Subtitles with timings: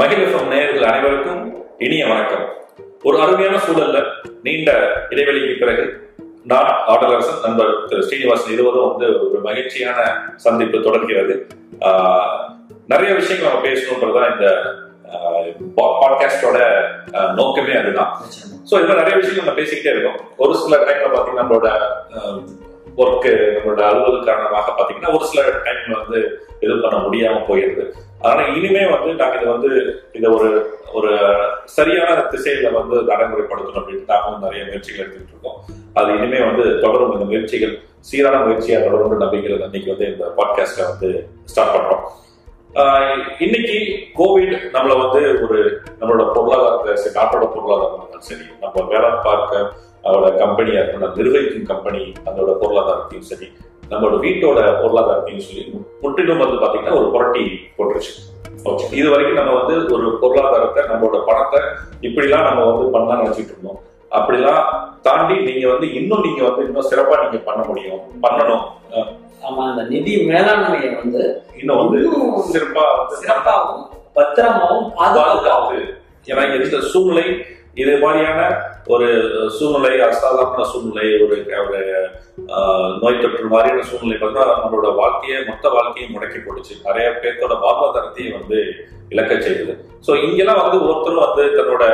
[0.00, 1.40] மகிழ்ஃபம் நேயர்கள் அனைவருக்கும்
[1.84, 2.44] இனிய வணக்கம்.
[3.02, 3.98] ஒரு அருமையான சூழல்ல
[4.42, 4.70] நீண்ட
[5.12, 5.84] இடைவெளிக்கு பிறகு
[6.50, 9.98] நான் ஆடலரசன் நண்பர் திரு ஸ்ரீனிவாசன் இருவரும் வந்து ஒரு மகிழ்ச்சியான
[10.44, 11.34] சந்திப்பு தொடர்கிறது.
[12.92, 14.48] நிறைய விஷயங்கள் நம்ம பேசணுன்றதுதான் இந்த
[15.78, 16.58] பாட்காஸ்டோட
[17.40, 18.12] நோக்கமே அதுதான்.
[18.68, 20.20] ஸோ மாதிரி நிறைய விஷயங்கள் நம்ம பேசிக்கிட்டே இருக்கோம்.
[20.36, 21.70] ஒரு சில டைம்ல பார்த்தீங்கன்னா நம்மளோட
[23.02, 26.20] ஒர்க்கு நம்மளோட அலுவல் காரணமாக பார்த்தீங்கன்னா ஒரு சில டைம்ல வந்து
[26.60, 27.86] இது பண்ண முடியாம போயிடுது
[28.20, 31.18] அதனால இனிமே வந்து நாங்க இதை வந்து இதை ஒரு ஒரு
[31.64, 35.60] சரியான திசையில வந்து நடைமுறைப்படுத்தணும் அப்படின்னு நாங்களும் நிறைய முயற்சிகள் எடுத்துட்டு இருக்கோம்.
[35.94, 37.12] அது இனிமே வந்து தொடரும்.
[37.12, 42.00] இந்த முயற்சிகள் சீரான முயற்சியாக தொடரும் நம்பிக்கையில் இன்னைக்கு வந்து இந்த பாட்காஸ்ட வந்து ஸ்டார்ட் பண்றோம்.
[42.74, 49.72] ஆஹ் இன்னைக்கு கோவிட் நம்மள வந்து ஒரு நம்மளோட பொருளாதாரத்தை சரி நாட்டோட பொருளாதாரம் சரி நம்ம வேலை பார்க்க
[50.04, 53.52] அதோட கம்பெனியா இருக்கணும் நிர்வகிக்கும் கம்பெனி அதோட பொருளாதாரத்தையும் சரி
[53.90, 55.62] நம்மளோட வீட்டோட பொருளாதாரத்தையும் சொல்லி
[56.02, 57.44] முற்றிலும் வந்து பாத்தீங்கன்னா ஒரு புரட்டி
[57.76, 58.12] போட்டுருச்சு.
[58.70, 61.60] ஓகே இது வரைக்கும் நம்ம வந்து ஒரு பொருளாதாரத்தை நம்மளோட பணத்தை
[62.06, 63.80] இப்படிலாம் நம்ம வந்து பண்ணலாம்னு நினைச்சிட்டு இருந்தோம்.
[64.18, 64.62] அப்படிலாம்
[65.06, 68.64] தாண்டி நீங்க வந்து இன்னும் நீங்க வந்து இன்னும் சிறப்பா நீங்க பண்ண முடியும் பண்ணணும்.
[69.46, 71.22] ஆமா அந்த நிதி மேலாண்மையை வந்து
[71.60, 71.98] இன்னும் வந்து
[72.52, 72.84] சிறப்பா
[73.20, 73.84] சிறப்பாகவும்
[74.16, 75.78] பத்திரமாவும் பாதுகாப்பு
[76.30, 77.26] ஏன்னா இந்த சூழ்நிலை
[77.82, 78.40] இது மாதிரியான
[78.94, 79.08] ஒரு
[79.56, 81.80] சூழ்நிலை அசாதாரண சூழ்நிலை ஒரு ஒரு,
[83.02, 88.60] நோய் தொற்று மாதிரியான சூழ்நிலை பார்த்தா நம்மளோட வாழ்க்கையை மொத்த வாழ்க்கையை முடக்கி போடுச்சு நிறைய பேர்த்தோட வாழ்வாதாரத்தையும் வந்து
[89.12, 89.74] இழக்க செய்யுது.
[90.06, 91.84] ஸோ இங்கெல்லாம் வந்து ஒருத்தரும் வந்து தன்னோட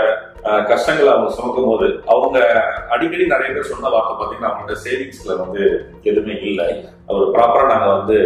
[0.70, 2.38] கஷ்டங்களை அவங்க சுமக்கும் போது அவங்க
[2.94, 5.62] அடிக்கடி நிறைய பேர் சொன்ன வார்த்தை பார்த்தீங்கன்னா அவங்களோட சேவிங்ஸ்ல வந்து
[6.10, 6.66] எதுவுமே இல்லை.
[7.16, 8.18] ஒரு ப்ராப்பரா நாங்கள் வந்து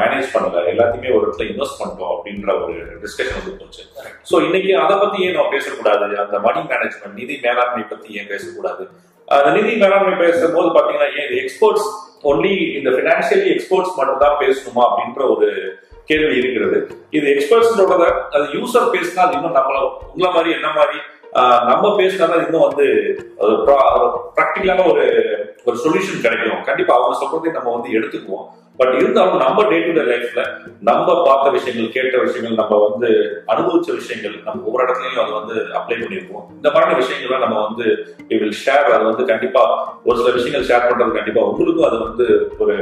[0.00, 3.82] மேனேஜ் பண்ணல எல்லாத்தையுமே ஒரு இடத்துல இன்வெஸ்ட் பண்ணிட்டோம் அப்படின்ற ஒரு டிஸ்கஷன் வந்து போச்சு.
[4.30, 6.18] ஸோ இன்னைக்கு அதை பத்தி ஏன் நம்ம பேசக்கூடாது?
[6.24, 8.84] அந்த மணி மேனேஜ்மெண்ட் நிதி மேலாண்மை பத்தி ஏன் பேசக்கூடாது?
[9.28, 11.88] அந்த நிதி மேலாண்மை பேசும்போது பாத்தீங்கன்னா ஏன் எக்ஸ்போர்ட்ஸ்
[12.30, 15.48] ஒன்லி இந்த பினான்சியலி எக்ஸ்போர்ட்ஸ் மட்டும் தான் பேசணுமா அப்படின்ற ஒரு
[16.10, 16.78] கேள்வி இருக்கிறது.
[17.16, 19.78] இது எக்ஸ்பர்ட்ஸோட அது யூசர் பேசினா அது இன்னும் நம்மள
[20.12, 20.98] உங்களை மாதிரி என்ன மாதிரி
[21.70, 22.86] நம்ம பேசினா இன்னும் வந்து
[24.36, 25.04] ப்ராக்டிக்கலான ஒரு
[25.68, 26.66] ஒரு சொல்யூஷன் கிடைக்கும்.
[26.68, 28.48] கண்டிப்பா அவங்க சொல்றதை நம்ம வந்து எடுத்துக்குவோம்.
[28.82, 30.42] பட் இருந்தாலும் நம்ம டே டு டே லைஃப்ல
[30.80, 33.08] நம்ம பார்த்த விஷயங்கள் கேட்ட விஷயங்கள் நம்ம வந்து
[33.46, 37.86] அனுபவிச்ச விஷயங்கள் நம்ம ஒவ்வொரு இடத்துலையும் அதை வந்து அப்ளை பண்ணியிருக்கோம் இந்த மாதிரியான விஷயங்கள்லாம் நம்ம வந்து
[38.34, 39.62] வில் ஷேர் அது வந்து கண்டிப்பா
[40.04, 42.26] ஒரு சில விஷயங்கள் ஷேர் பண்றது கண்டிப்பா உங்களுக்கும் அது வந்து
[42.58, 42.76] ஒரு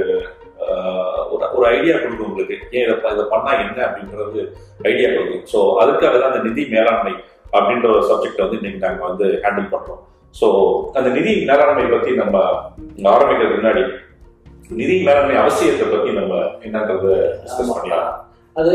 [1.31, 2.55] ஒரு- ஒரு ஐடியா கொடுக்கும் உங்களுக்கு.
[2.71, 4.41] ஏன் இதை இதை பண்ணா என்ன அப்படின்றது
[4.83, 5.45] ஐடியா கொடுக்கும்.
[5.53, 7.13] ஸோ அதுக்காக தான் அந்த நிதி மேலாண்மை
[7.53, 10.01] அப்படின்ற ஒரு சப்ஜெக்ட் வந்து இன்னைக்கு நாங்கள் வந்து ஹேண்டில் பண்றோம்.
[10.35, 10.47] ஸோ
[10.93, 12.37] அந்த நிதி மேலாண்மை பத்தி நம்ம
[13.13, 13.83] ஆரம்பிக்கிறதுக்கு முன்னாடி
[14.79, 16.35] நிதி மேலாண்மை அவசியத்தை பத்தி நம்ம
[16.67, 17.07] என்னன்றத
[17.43, 18.09] டிஸ்கஸ் பண்ணலாம்.
[18.61, 18.73] அது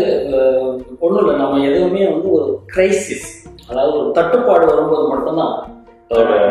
[1.06, 1.36] ஒன்றும் இல்லை.
[1.42, 3.28] நம்ம எதுவுமே வந்து ஒரு கிரைசிஸ்
[3.70, 5.56] அதாவது ஒரு தட்டுப்பாடு வரும்போது மட்டும்தான்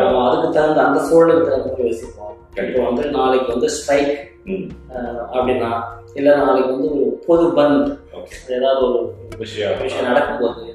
[0.01, 2.33] நம்ம அதுக்கு தகுந்த அந்த சூழலுக்கு தகுந்த மாதிரி யோசிப்போம்.
[2.67, 4.15] இப்போ வந்து நாளைக்கு வந்து ஸ்ட்ரைக்
[5.35, 5.71] அப்படின்னா
[6.19, 7.89] இல்லை நாளைக்கு வந்து ஒரு பொது பந்த்.
[8.57, 8.99] ஏதாவது ஒரு
[9.43, 9.79] விஷயம்.
[9.85, 10.73] விஷயம் நடக்கும்போது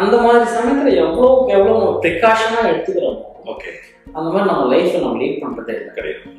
[0.00, 3.70] அந்த மாதிரி சமயத்தில் எவ்வளோக்கு எவ்வளோ நம்ம ப்ரிகாஷனாக எடுத்துக்கிறோமோ ஓகே.
[4.16, 5.92] அந்த மாதிரி நம்ம லைஃப்பை நம்ம லீட் பண்ணுறதே இல்லை.
[5.98, 6.30] கிடையாது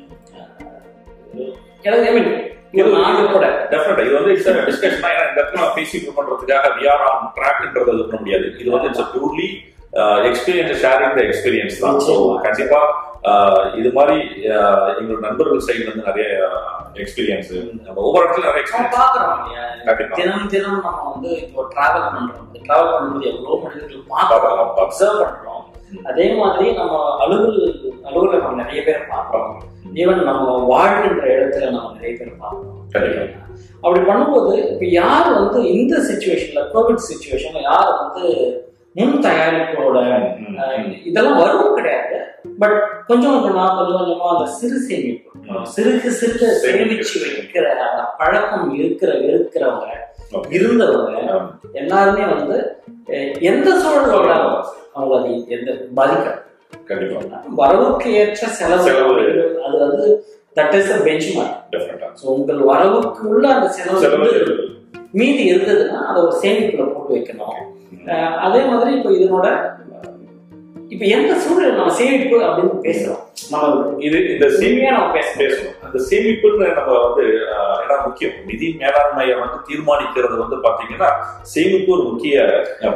[1.84, 2.30] எனக்கு ஐ மீன்
[2.74, 3.46] இது நாங்கள் கூட.
[3.70, 7.92] டெஃபினட்டா இது வந்து இட்ஸ் டிஸ்கஷன் ஏன்னா இந்த இடத்துல நம்ம பேசிட்டு பண்றதுக்காக வி ஆர் ஆன் ட்ராக்ன்றது
[7.94, 8.46] இது பண்ண முடியாது.
[8.60, 9.48] இது வந்து it's purely
[10.28, 11.98] experience sharing the experience தான்.
[12.06, 12.14] ஸோ
[12.46, 12.80] கண்டிப்பா
[13.24, 14.16] ஆஹ், இது மாதிரி
[14.54, 16.26] ஆஹ், எங்களோட நண்பர்கள் சைடு வந்து நிறைய
[16.98, 17.52] எக்ஸ்பீரியன்ஸ்
[17.84, 18.98] நம்ம ஒவ்வொரு இடத்துல நிறைய எக்ஸ்பீரியன்ஸ்
[19.86, 20.16] கண்டிப்பா.
[20.18, 22.48] தினம் தினம் நம்ம வந்து இப்போ டிராவல் பண்றோம்.
[22.66, 24.74] டிராவல் பண்ணும்போது எவ்வளோ மனிதர்கள் பார்க்கறோம்.
[24.84, 25.62] அப்சர்வ் பண்றோம்.
[26.02, 26.94] அதே மாதிரி நம்ம
[27.24, 27.60] அலுவல்
[28.08, 29.54] அலுவலகம் நம்ம நிறைய பேர் பார்க்குறோம்
[30.02, 32.80] ஈவன் நம்ம வாழ்கின்ற இடத்துல நம்ம நிறைய பேர் பார்க்குறோம்.
[33.82, 38.22] அப்படி பண்ணும்போது இப்போ யார் வந்து இந்த சுச்சுவேஷன்ல கோவிட் சுச்சுவேஷன்ல யார் வந்து
[38.98, 39.98] முன் தயாரிப்போட.
[41.10, 42.16] இதெல்லாம் வரவும் கிடையாது
[42.62, 42.76] பட்
[43.06, 45.30] கொஞ்சம் கொஞ்சமா கொஞ்சம் கொஞ்சமா அந்த சிறு சேமிப்பு.
[45.74, 49.88] சிறுக்கு சிறுக சேமிச்சு வைக்கிற அந்த பழக்கம் இருக்கிற இருக்கிறவங்க.
[50.56, 51.10] இருந்தவங்க.
[51.72, 52.56] எல்லாருமே வந்து
[53.40, 54.58] எந்த சூழல் வந்தாலும்
[54.94, 56.26] அவங்க அது எந்த பாதிக்க
[56.86, 57.20] கண்டிப்பா.
[57.56, 58.88] வரவுக்கு ஏற்ற செலவு
[59.66, 60.06] அது வந்து
[60.56, 60.98] that is a
[61.36, 61.78] benchmark
[62.20, 64.30] so உங்கள் வரவுக்கு உள்ள அந்த செலவு
[65.12, 67.58] மீதி இருந்ததுன்னா அதை ஒரு சேமிப்புல போட்டு வைக்கணும்.
[68.40, 69.46] அதே மாதிரி இப்போ இதனோட
[70.92, 73.20] இப்போ எந்த சூழல் நம்ம சேமிப்பு அப்படின்னு பேசுறோம்?
[73.52, 73.66] நம்ம
[74.06, 77.24] இது இந்த சேமி சேமியா நம்ம பேசணும் பேசணும் அந்த சேமிப்புன்னு நம்ம வந்து
[77.82, 78.34] ஏன்னா முக்கியம்?
[78.50, 81.08] நிதி மேலாண்மையை வந்து தீர்மானிக்கிறது வந்து பாத்தீங்கன்னா
[81.52, 82.44] சேமிப்பு ஒரு முக்கிய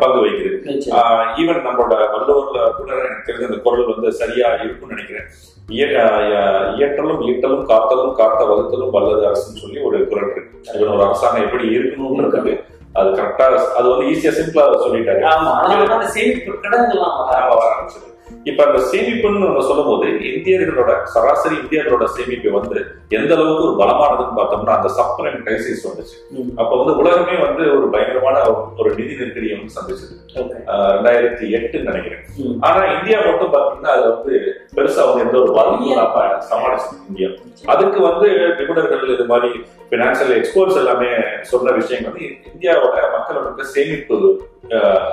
[0.02, 0.52] பங்கு வகிக்குது.
[1.42, 5.28] ஈவன் நம்மளோட வள்ளுவர்ல கூட எனக்கு தெரிஞ்ச அந்த குரல் வந்து சரியா இருக்கும்னு நினைக்கிறேன்.
[6.78, 10.42] இயற்றலும் ஈட்டலும் காத்தலும் காத்த வகுத்தலும் வல்லது அரசுன்னு சொல்லி ஒரு குரல் இருக்கு.
[10.70, 12.52] அது ஒரு அரசாங்கம் எப்படி இருக்கணும்ன்றது
[12.94, 13.44] அது கரெக்டா
[13.74, 15.22] அது வந்து ஈஸியா சிம்பிளா சொல்லிட்டாரு.
[15.22, 15.50] ஆமா
[16.06, 16.52] சேமிப்பு
[17.50, 18.06] வர ஆரம்பிச்சது
[18.44, 22.78] இப்ப அந்த சேமிப்புன்னு நம்ம சொல்லும்போது இந்தியர்களோட சராசரி இந்தியர்களோட சேமிப்பு வந்து
[23.18, 26.16] எந்த அளவுக்கு ஒரு பலமானதுன்னு பார்த்தோம்னா அந்த சப்ரைம் கிரைசிஸ் வந்துச்சு.
[26.60, 28.36] அப்ப வந்து உலகமே வந்து ஒரு பயங்கரமான
[28.80, 30.16] ஒரு நிதி நெருக்கடியை வந்து சந்திச்சது
[30.94, 32.22] ரெண்டாயிரத்தி எட்டுன்னு நினைக்கிறேன்.
[32.68, 34.34] ஆனா இந்தியா மட்டும் பாத்தீங்கன்னா அது வந்து
[34.76, 35.52] பெருசா வந்து எந்த ஒரு
[35.92, 37.30] இல்லாம சமாளிச்சு இந்தியா.
[37.74, 38.28] அதுக்கு வந்து
[38.60, 39.50] நிபுணர்கள் இது மாதிரி
[39.92, 41.10] பினான்சியல் எக்ஸ்போர்ட்ஸ் எல்லாமே
[41.52, 44.16] சொன்ன விஷயம் வந்து இந்தியாவோட மக்களோட சேமிப்பு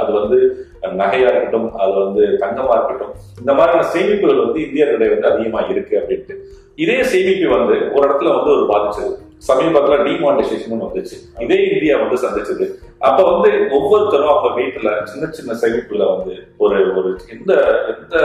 [0.02, 0.38] அது வந்து
[0.81, 6.36] நகையா இருக்கட்டும் அது வந்து தங்கமா இருக்கட்டும் இந்த மாதிரியான சேமிப்புகள் வந்து இந்தியர்களிடையே வந்து அதிகமா இருக்கு அப்படின்ட்டு.
[6.75, 9.25] இதே சேமிப்பு வந்து ஒரு இடத்துல வந்து ஒரு பாதிச்சது.
[9.48, 11.42] சமீபத்துல டிமானிட்டைசேஷன் வந்துச்சு.
[11.42, 12.66] இதே இந்தியா வந்து சந்திச்சது.
[13.00, 17.54] அப்ப வந்து ஒவ்வொருத்தரும் அவங்க வீட்டுல சின்ன சின்ன சேமிப்புல வந்து ஒரு ஒரு எந்த
[17.88, 18.16] எந்த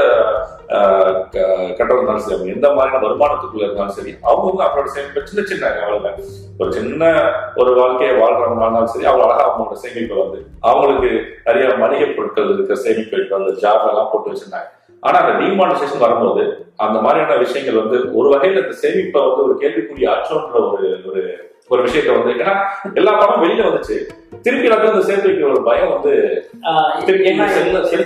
[0.68, 5.46] ஆஹ், க- கட்டம் இருந்தாலும் சரி எந்த மாதிரியான வருமானத்துக்குள்ள இருந்தாலும் சரி அவங்க அவரோட அவங்களோட சேமிப்பு சின்ன
[5.46, 6.24] சின்ன லெவலில்
[6.58, 11.10] ஒரு சின்ன ஒரு வாழ்க்கையை வாழ்றவங்க இருந்தாலும் சரி அவங்க அழகா அவங்களோட சேமிப்பை வந்து அவங்களுக்கு
[11.44, 14.68] நிறைய மளிகை பொருட்கள் இருக்கிற சேமிப்பு அந்த ஜாப் எல்லாம் போட்டு வச்சிருந்தாங்க.
[15.02, 16.42] ஆனா அந்த டிமானிசேஷன் வரும்போது
[16.78, 21.22] அந்த மாதிரியான விஷயங்கள் வந்து ஒரு வகையில இந்த சேமிப்பை வந்து ஒரு கேள்விக்குறி ஆச்சோன்ற ஒரு ஒரு
[21.70, 22.54] ஒரு விஷயத்த வந்து ஏன்னா
[22.94, 23.96] எல்லா பணம் வெளியில வந்துச்சு.
[24.42, 26.12] திருப்பி எல்லாத்தையும் வந்து சேர்த்து வைக்கிற ஒரு பயம் வந்து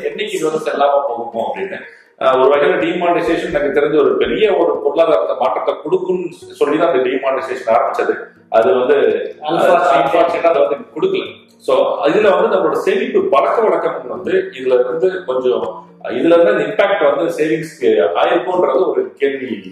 [0.06, 1.78] என்னைக்கு இது வந்து செல்லாம போகுமோ அப்படின்னு.
[2.18, 7.70] ஒரு வகையில டிமானிசேஷன் எனக்கு தெரிஞ்ச ஒரு பெரிய ஒரு பொருளாதாரத்தை மாற்றத்தை கொடுக்கும்னு சொல்லி தான் அந்த டிமானிசேஷன்
[7.70, 8.14] ஆரம்பிச்சது.
[8.48, 8.94] அது வந்து.
[9.42, 11.24] அன்பார்ச்சுனேட்டா அதை வந்து கொடுக்கல.
[11.66, 11.70] சோ
[12.06, 17.34] இதுல வந்து நம்மளோட சேமிப்பு பழக்க வழக்கம் வந்து இதுல இருந்து கொஞ்சம் இதுல இருந்து அந்த இம்பாக்ட் வந்து
[17.36, 19.70] சேவிங்ஸ்க்கு ஆயிருக்கும்ன்றது ஒரு கேள்வி.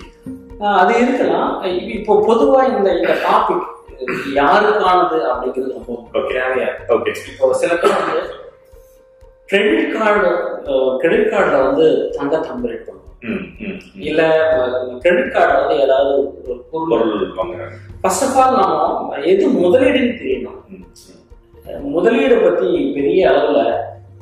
[0.60, 1.62] அது இருக்கலாம்.
[1.62, 3.70] இப்ப- பொதுவா இந்த இந்த டாபிக்
[4.34, 6.20] யாருக்கானது அப்படிங்கிறது ரொம்ப.
[6.20, 6.68] தேவையா?
[7.32, 8.40] இப்போ சில பேர் வந்து
[9.52, 10.30] கிரெடிட் கார்டு
[11.02, 13.08] கிரெடிட் கார்டில் வந்து தங்கத்தை அம்பரேட் பண்ணுவோம்.
[14.08, 14.20] இல்ல
[15.02, 16.12] கிரெடிட் கார்டு வந்து ஏதாவது
[16.48, 17.12] ஒரு பொருள்
[18.02, 20.60] ஃபர்ஸ்ட் ஆஃப் ஆல் நம்ம எது முதலீடுன்னு தெரியணும்
[21.96, 23.60] முதலீடு பத்தி பெரிய அளவுல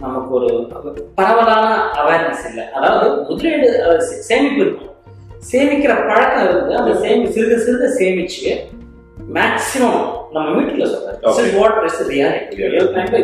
[0.03, 0.51] நமக்கு ஒரு
[1.19, 1.67] பரவலான
[2.01, 2.65] அவேர்னஸ் இல்லை.
[2.77, 3.69] அதாவது முதலீடு
[4.29, 4.95] சேமிப்பு இருக்கும்.
[5.51, 8.53] சேமிக்கிற பழக்கம் இருந்து அந்த சேமி சிறுக சிறுக சேமிச்சு
[9.39, 10.03] மேக்சிமம்
[10.35, 10.87] நம்ம வீட்டுல.
[10.95, 11.21] சொல்றேன்.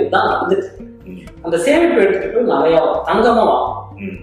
[0.00, 0.68] இதுதான் நடந்துட்டு
[1.44, 4.16] அந்த சேமிப்பு எடுத்துட்டு போய் நிறைய தங்கமா வாங்கும்.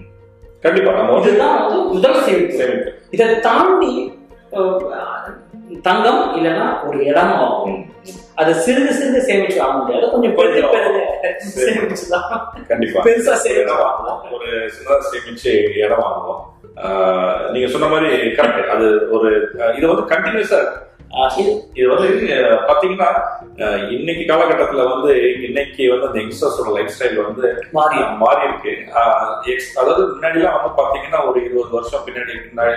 [0.64, 2.92] கண்டிப்பா நம்ம இதுதான் வந்து முதல் சேமிப்பு.
[3.12, 3.92] இதை தாண்டி
[5.84, 8.18] தங்கம் இல்லைன்னா ஒரு இடம் வாங்கும் ம், ம்.
[8.34, 10.10] அது சிறுக சிறுக சேமிச்சு வாங்க முடியாது.
[10.10, 10.60] கொஞ்சம் பெருக
[11.56, 12.28] சேமிச்சுதான்.
[12.68, 13.00] கண்டிப்பா.
[13.06, 14.20] பெருசா சேமிச்சு வாங்கலாம்.
[14.32, 15.52] ஒரு சின்னதா சேமிச்சு
[15.82, 16.42] இடம் வாங்குவோம்
[16.82, 19.28] ஆஹ் நீங்க சொன்ன மாதிரி கரெக்ட் அது ஒரு
[19.76, 20.80] இது வந்து கண்டினியூஸா இருக்கு
[21.78, 22.08] இது வந்து
[22.68, 23.08] பாத்தீங்கன்னா
[23.96, 25.12] இன்னைக்கு காலகட்டத்துல வந்து
[25.48, 27.44] இன்னைக்கு வந்து அந்த யங்ஸ்டர்ஸோட லைஃப் ஸ்டைல் வந்து
[27.76, 28.72] மாறி மாறி இருக்கு.
[29.80, 32.74] அதாவது முன்னாடி எல்லாம் வந்து பாத்தீங்கன்னா ஒரு இருபது வருஷம் பின்னாடி பின்னாடி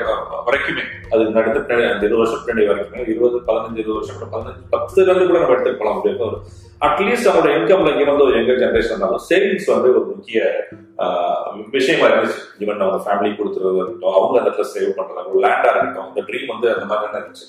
[0.50, 5.10] வரைக்குமே அது நடந்து பின்னாடி அந்த இருபது வருஷம் பின்னாடி வரைக்குமே இருபது பதினஞ்சு இருபது வருஷம் பதினஞ்சு பத்துல
[5.10, 6.40] இருந்து கூட நம்ம எடுத்துட்டு போலாம் முடியும் ஒரு
[6.88, 10.40] அட்லீஸ்ட் அவங்களோட இன்கம்ல வந்து ஒரு யங்கர் ஜென்ரேஷன் இருந்தாலும் சேவிங்ஸ் வந்து ஒரு முக்கிய
[11.76, 12.40] விஷயமா இருந்துச்சு.
[12.64, 16.70] ஈவன் அவங்க ஃபேமிலி கொடுத்துறது இருக்கட்டும் அவங்க அந்த இடத்துல சேவ் பண்றது லேண்டா இருக்கட்டும் அந்த ட்ரீம் வந்து
[16.76, 17.48] அந்த மாதிரி இருந்துச்சு.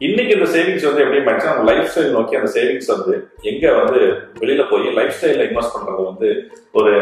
[0.00, 4.00] இன்னைக்கு இந்த சேவிங்ஸ் வந்து எப்படி மாறிச்சு அவங்க லைஃப் ஸ்டைல் நோக்கி அந்த சேவிங்ஸ் வந்து எங்க வந்து
[4.40, 6.28] வெளியில போய் லைஃப் ஸ்டைல்ல இன்வெஸ்ட் பண்றது வந்து
[6.72, 6.92] ஒரு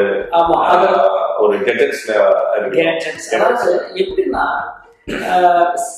[1.38, 1.52] ஒரு.
[3.34, 4.44] அதாவது எப்படின்னா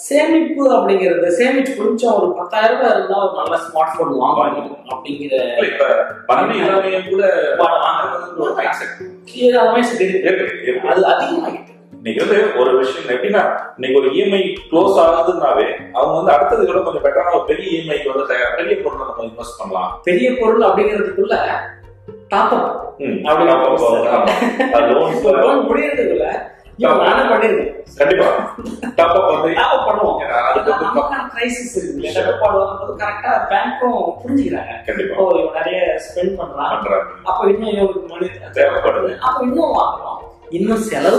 [0.01, 5.87] சேமிப்பு அப்படிங்கிறது சேமிச்சு கொஞ்சம் ஒரு பத்தாயிரம் ரூபாய் இருந்தா ஒரு நல்ல ஸ்மார்ட் போன் வாங்கணும் அப்படிங்கிற இப்ப
[6.29, 7.25] மனைவி இல்லாமையும் கூட
[7.63, 8.53] வாங்குறது ஒரு
[9.43, 9.81] எல்லாமே.
[10.27, 10.89] இருக்கு, இருக்கு.
[10.89, 11.75] அது அதிகமாகிட்டு
[12.09, 13.43] இன்னைக்கு வந்து ஒரு விஷயம் எப்படின்னா
[13.77, 18.27] இன்னைக்கு ஒரு இஎம்ஐ க்ளோஸ் ஆகுதுன்னாவே அவங்க வந்து அடுத்தது கூட கொஞ்சம் பெட்டரான ஒரு பெரிய இஎம்ஐக்கு வந்து
[18.27, 19.91] தயார் பெரிய பொருளை நம்ம இன்வெஸ்ட் பண்ணலாம்.
[20.05, 21.37] பெரிய பொருள் அப்படிங்கிறதுக்குள்ள
[22.29, 23.01] டாப் அப்
[25.45, 26.29] லோன் முடியறதுக்குள்ள
[26.79, 28.27] நானே பண்ணிருக்கேன் கண்டிப்பா.
[28.97, 30.19] டாப் அப் வந்து டாப் அப் பண்ணுவோம்
[30.49, 34.73] அதுக்கு வந்து நமக்கான கிரைசிஸ் இருக்கு வரும்போது கரெக்டா பேங்க்கும் புரிஞ்சுக்கிறாங்க.
[34.87, 35.27] கண்டிப்பா.
[35.59, 36.73] நிறைய ஸ்பெண்ட் பண்றான்
[37.25, 39.13] அப்ப இன்னும் இவனுக்கு மணி தேவைப்படுது.
[39.19, 40.17] அப்ப இன்னும் வாங்குறோம்.
[40.51, 41.19] இன்னும் செலவு.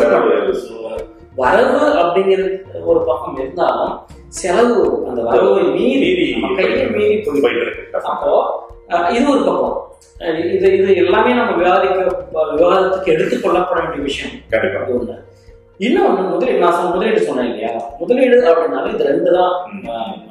[1.35, 3.93] வரவு அப்படிங்கிறது ஒரு பக்கம் இருந்தாலும்
[4.27, 6.09] செலவு அந்த வரவை மீறி
[6.55, 7.23] கையை மீறி
[8.03, 8.31] அப்போ
[9.11, 9.77] இது ஒரு பக்கம்.
[10.53, 11.97] இது இது எல்லாமே நம்ம விவாதிக்க
[12.55, 14.35] விவாதத்துக்கு எடுத்துக்கொள்ளப்பட வேண்டிய விஷயம்.
[14.95, 15.15] ஒண்ணு.
[15.79, 17.69] இன்னொன்னு முதலீடு நான் சொன்ன முதலீடு சொன்னேன் இல்லையா?
[17.99, 19.53] முதலீடு அப்படின்னாலும் இது ரெண்டு தான்.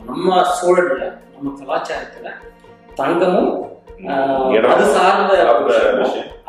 [0.06, 2.28] நம்ம சூழல்ல நம்ம கலாச்சாரத்துல
[2.94, 3.52] தங்கமும்.
[4.74, 5.32] அது சார்ந்த.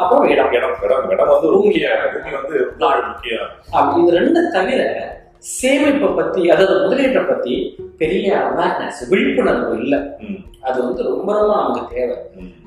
[0.02, 0.52] அப்புறம் இடம்.
[0.58, 1.32] இடம் இடம் இடம்.
[1.34, 3.38] வந்து முக்கிய பூமி வந்து ரொம்ப முக்கிய
[3.78, 4.82] அப்படி இது ரெண்டு தவிர
[5.58, 7.54] சேமிப்பை பத்தி அதாவது முதலீட்டை பத்தி
[7.98, 10.00] பெரிய அவேர்னஸ் விழிப்புணர்வு இல்லை.
[10.68, 12.18] அது வந்து ரொம்ப ரொம்ப நமக்கு தேவை.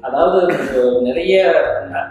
[0.01, 0.39] அதாவது
[1.09, 1.35] நிறைய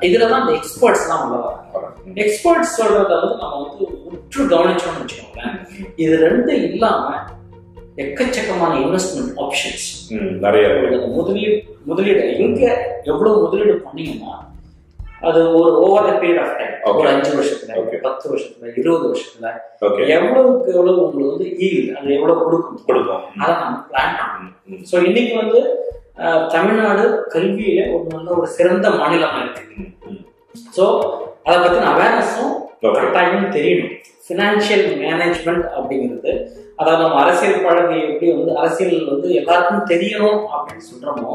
[0.07, 2.13] இதுலதான் இந்த எக்ஸ்பர்ட்ஸ் தான் உள்ள வராங்க.
[2.23, 5.57] எக்ஸ்பர்ட்ஸ் சொல்றத வந்து நம்ம வந்து உற்று கவனிச்சோம்னு வச்சுக்கோங்களேன்.
[5.95, 7.13] இது ரெண்டு இல்லாம
[8.03, 9.87] எக்கச்சக்கமான இன்வெஸ்ட்மெண்ட் ஆப்ஷன்ஸ்
[10.45, 10.67] நிறைய.
[11.17, 12.23] முதலீடு முதலீடு.
[12.45, 12.61] எங்க
[13.11, 14.33] எவ்வளவு முதலீடு பண்ணீங்கன்னா
[15.27, 16.75] அது ஒரு over the period of time.
[16.99, 17.99] ஒரு அஞ்சு வருஷத்துல.
[18.05, 19.49] பத்து வருஷத்துல இருபது வருஷத்துல.
[20.17, 22.79] எவ்வளவுக்கு எவ்வளவு உங்களுக்கு வந்து ஈல்டு அது எவ்வளவு கொடுக்கும்?
[22.87, 23.25] கொடுக்கும்.
[23.41, 24.85] அதை நம்ம பிளான் பண்ணணும்.
[24.91, 25.59] ஸோ இன்னைக்கு வந்து
[26.55, 29.85] தமிழ்நாடு கல்வியில ஒரு நல்ல ஒரு சிறந்த மாநிலமா இருக்கு.
[30.77, 30.85] ஸோ
[31.47, 32.55] அதை பத்தின அவேர்னஸும்.
[32.83, 33.93] கட்டாயம் தெரியணும்.
[34.25, 36.33] ஃபினான்ஷியல் மேனேஜ்மெண்ட் அப்படிங்கிறது
[36.81, 41.33] அதாவது நம்ம அரசியல் பழகி எப்படி வந்து அரசியல் வந்து எல்லாருக்கும் தெரியணும் அப்படின்னு சொல்றோமோ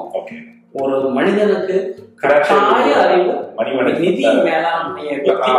[0.74, 1.76] ஒரு மனிதனுக்கு
[2.16, 5.52] கட்டாய அறிவு நிதி மேலாண்மையை பத்தி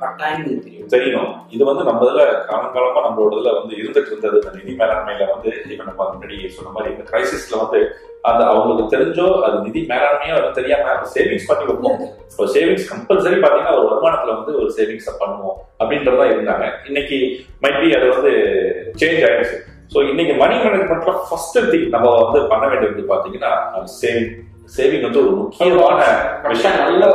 [0.00, 4.36] கட்டாயம் தெரியும் தெரியணும் இது வந்து நம்ம இதுல காலங்காலமா நம்மளோட இதுல வந்து இருந்துட்டு இருந்தது.
[4.40, 7.80] இந்த நிதி மேலாண்மையில வந்து இப்ப நம்ம முன்னாடி சொன்ன மாதிரி இந்த கிரைசிஸ்ல வந்து
[8.28, 11.98] அந்த அவங்களுக்கு தெரிஞ்சோ அது நிதி மேலாண்மையோ அது தெரியாம சேவிங்ஸ் பண்ணி வைப்போம்.
[12.30, 16.66] இப்போ சேவிங்ஸ் கம்பல்சரி பாத்தீங்கன்னா ஒரு வருமானத்துல வந்து ஒரு சேவிங்ஸ் பண்ணுவோம் அப்படின்றதா இருந்தாங்க.
[16.90, 17.18] இன்னைக்கு
[17.64, 18.32] மைபி அது வந்து
[19.02, 19.58] சேஞ்ச் ஆயிடுச்சு.
[19.92, 23.52] ஸோ இன்னைக்கு மணி மேனேஜ்மெண்ட்ல ஃபர்ஸ்ட் திங் நம்ம வந்து பண்ண வேண்டியது பாத்தீங்கன்னா
[24.00, 24.32] சேவிங்
[24.72, 25.98] சேவிங் வந்து ஒரு முக்கியமான
[26.44, 27.06] விஷயம் நல்ல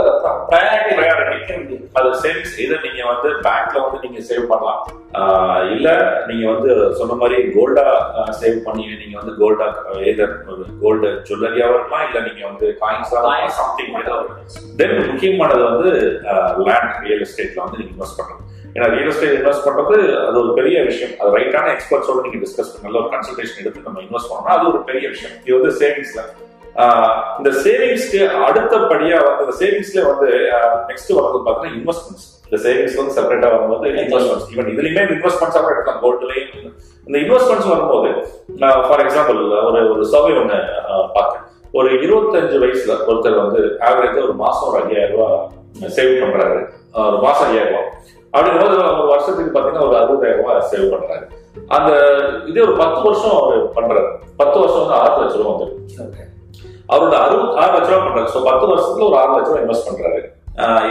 [0.50, 1.76] ப்ரையாரிட்டி Priority.
[1.98, 4.82] அது சேவிங்ஸ் இதை நீங்க வந்து பேங்க்ல வந்து நீங்க சேவ் பண்ணலாம்.
[5.76, 5.88] இல்ல
[6.30, 7.86] நீங்க வந்து சொன்ன மாதிரி கோல்டா
[8.42, 9.68] சேவ் பண்ணி நீங்க வந்து கோல்டா
[10.50, 13.22] ஒரு கோல்டு ஜுவல்லரியாவும் இருக்கலாம் இல்ல நீங்க வந்து காயின்ஸா
[13.60, 13.96] சம்திங்
[14.82, 15.90] தென் முக்கியமானது வந்து
[16.68, 19.96] லேண்ட் ரியல் எஸ்டேட்ல வந்து நீங்க இன்வெஸ்ட் பண்ணணும் ஏன்னா ரியல் எஸ்டேட் இன்வெஸ்ட் பண்றது
[20.28, 21.16] அது ஒரு பெரிய விஷயம்.
[21.22, 24.82] அது ரைட்டான எக்ஸ்பர்ட்ஸோட நீங்க டிஸ்கஸ் பண்ணி நல்ல ஒரு கன்சல்டேஷன் எடுத்து நம்ம இன்வெஸ்ட் பண்ணோம்னா அது ஒரு
[24.92, 25.36] பெரிய விஷயம்.
[25.46, 26.22] இது வந்து சேவிங்ஸ்ல
[27.40, 30.28] இந்த சேவிங்ஸ்க்கு அடுத்தபடியா வந்து இந்த சேவிங்ஸ்ல வந்து
[30.90, 36.02] நெக்ஸ்ட் வரது பார்த்தீங்கன்னா இன்வெஸ்ட்மெண்ட்ஸ் இந்த சேவிங்ஸ் வந்து செப்பரேட்டா வரும்போது இன்வெஸ்ட்மெண்ட்ஸ் ஈவன் இதுலயுமே இன்வெஸ்ட்மெண்ட்ஸா கூட எடுக்கலாம்
[36.06, 36.70] கோல்ட்லயும்
[37.08, 38.10] இந்த இன்வெஸ்ட்மெண்ட்ஸ் வரும்போது
[38.88, 40.60] ஃபார் எக்ஸாம்பிள் ஒரு ஒரு சர்வே ஒன்று
[41.18, 41.44] பார்த்தேன்.
[41.80, 46.60] ஒரு இருபத்தஞ்சு வயசுல ஒருத்தர் வந்து ஆவரேஜா ஒரு மாசம் ஒரு ஐயாயிரம் ரூபாய் சேவ் பண்றாரு.
[47.10, 47.92] ஒரு மாசம் ஐயாயிரம் ரூபாய்
[48.34, 51.26] அப்படிங்கும்போது ஒரு வருஷத்துக்கு பாத்தீங்கன்னா ஒரு அறுபதாயிரம் ரூபாய் சேவ் பண்றாரு.
[51.78, 51.92] அந்த
[52.50, 54.10] இதே ஒரு பத்து வருஷம் அவர் பண்றாரு.
[54.42, 56.28] பத்து வருஷம் வந்து ஆறு லட்சம் ரூபாய் வந்து
[56.94, 58.30] அவரோட அறுபது ஆறு லட்ச ரூபா பண்றாரு.
[58.36, 60.22] ஸோ பத்து வருஷத்துல ஒரு ஆறு லட்ச ரூபா இன்வெஸ்ட் பண்றாரு.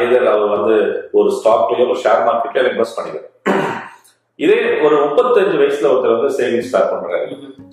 [0.02, 0.76] எதிர் அவர் வந்து
[1.18, 3.26] ஒரு ஸ்டாக்லயோ ஒரு ஷேர் மார்க்கெட்லயோ இன்வெஸ்ட் பண்ணிடுறாரு
[4.44, 7.26] இதே ஒரு முப்பத்தஞ்சு வயசுல ஒருத்தர் வந்து சேவிங் ஸ்டார்ட் பண்றாரு.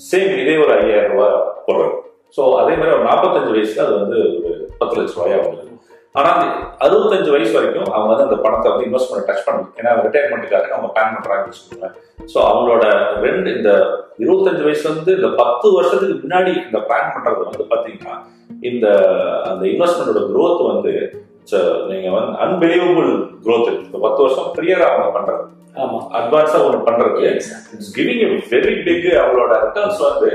[0.09, 1.35] சேம் இதே ஒரு ஐயாயிரம் ரூபாய்
[1.67, 1.95] போடுறாரு.
[2.35, 4.17] ஸோ அதே மாதிரி ஒரு நாற்பத்தஞ்சு வயசுல அது வந்து
[4.47, 5.74] ஒரு பத்து லட்ச ரூபாயா வந்துடும்
[6.19, 6.45] ஆனா அந்த
[6.85, 10.89] அறுபத்தஞ்சு வயசு வரைக்கும் அவங்க வந்து அந்த பணத்தை வந்து இன்வெஸ்ட் பண்ண டச் பண்ணணும் ஏன்னா ரிட்டையர்மெண்ட்டுக்காக அவங்க
[10.95, 11.95] பிளான் பண்றாங்கன்னு வச்சுக்கோங்களேன்.
[12.33, 12.83] ஸோ அவங்களோட
[13.25, 13.71] ரெண்டு இந்த
[14.23, 18.15] இருபத்தஞ்சு வயசுல இருந்து இந்த பத்து வருஷத்துக்கு முன்னாடி இந்த பிளான் பண்றது வந்து பாத்தீங்கன்னா
[18.69, 18.87] இந்த
[19.51, 20.93] அந்த இன்வெஸ்ட்மெண்டோட growth வந்து
[21.89, 23.11] நீங்க வந்து அன்பிலீவபிள்
[23.45, 23.67] growth.
[23.87, 25.43] இந்த பத்து வருஷம் கிளியரா அவங்க பண்றது.
[25.83, 25.97] ஆமா.
[26.19, 27.23] அட்வான்ஸா ஒன்று பண்றது.
[27.95, 30.29] கிவிங் வெரி பிக் அவங்களோட ரிட்டர்ன்ஸ் வந்து.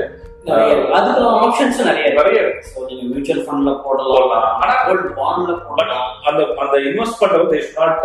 [0.97, 2.39] அதுக்கு ஆப்ஷன்ஸ் நிறைய நிறைய.
[2.69, 4.13] ஸோ நீங்க மியூச்சுவல் ஃபண்ட்ல போடலாம்.
[4.13, 4.45] போடலாம்.
[4.61, 6.07] ஆனா கோல்ட் பாண்ட்ல போடலாம்.
[6.29, 8.01] அந்த அந்த இன்வெஸ்ட் பண்றது இஸ் நாட்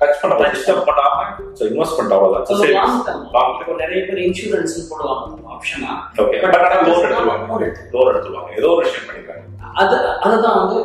[0.00, 1.24] டச் பண்ண டிஸ்டர்ப் பண்ணாம
[1.70, 3.78] இன்வெஸ்ட் பண்ற அவ்வளவுதான்.
[3.82, 5.24] நிறைய பேர் இன்சூரன்ஸ் போடுவாங்க.
[5.54, 5.92] ஆப்ஷனா
[6.22, 7.48] ஓகே பட் ஆனா லோன் எடுத்துருவாங்க.
[7.92, 8.50] லோன் எடுத்துருவாங்க.
[8.56, 9.34] ஏதோ ஒரு விஷயம்
[9.74, 10.78] அது அதுதான் வந்து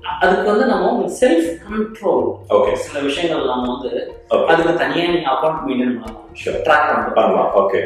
[0.00, 3.90] அதுக்கு வந்து நம்ம செல்ஃப் கண்ட்ரோல் ஓகே சில விஷயங்கள் நம்ம வந்து
[4.46, 6.24] அதுக்கு தனியா நீங்க அக்கௌண்ட் மெயின்டைன் பண்ணலாம்.
[6.66, 7.50] ட்ராக் பண்ணலாம்.
[7.56, 7.80] ஓகே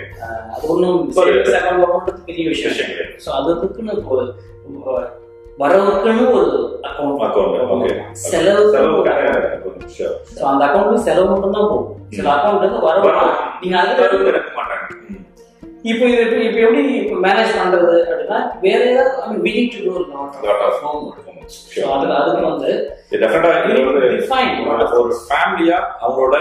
[0.53, 2.91] அது ஒன்றும் ஒரு- சேவிங்ஸ் அக்கௌண்ட் அக்கௌண்ட் பெரிய விஷயம்.
[3.27, 4.25] ஸோ அதுக்குன்னு ஒரு
[4.85, 5.03] ஒரு
[5.59, 7.91] வரவுக்குன்னு ஒரு account account okay
[9.97, 10.13] sure.
[10.37, 12.07] So அந்த அக்கௌண்ட் செலவு மட்டும் தான் போகும்.
[12.09, 13.11] சில அக்கௌண்ட் வந்து வரவு.
[13.61, 14.87] நீங்க செலவு எடுக்க மாட்டாங்க.
[15.83, 19.99] இப்போ இது இப்போ எப்படி இப்போ மேனேஜ் பண்றது அப்படின்னா வேற ஏதாவது I mean winning to do
[20.45, 21.87] Lot of homework so Sure.
[22.17, 22.71] அதுக்கு வந்து
[24.99, 26.37] ஒரு ஃபேமிலியா அவங்களோட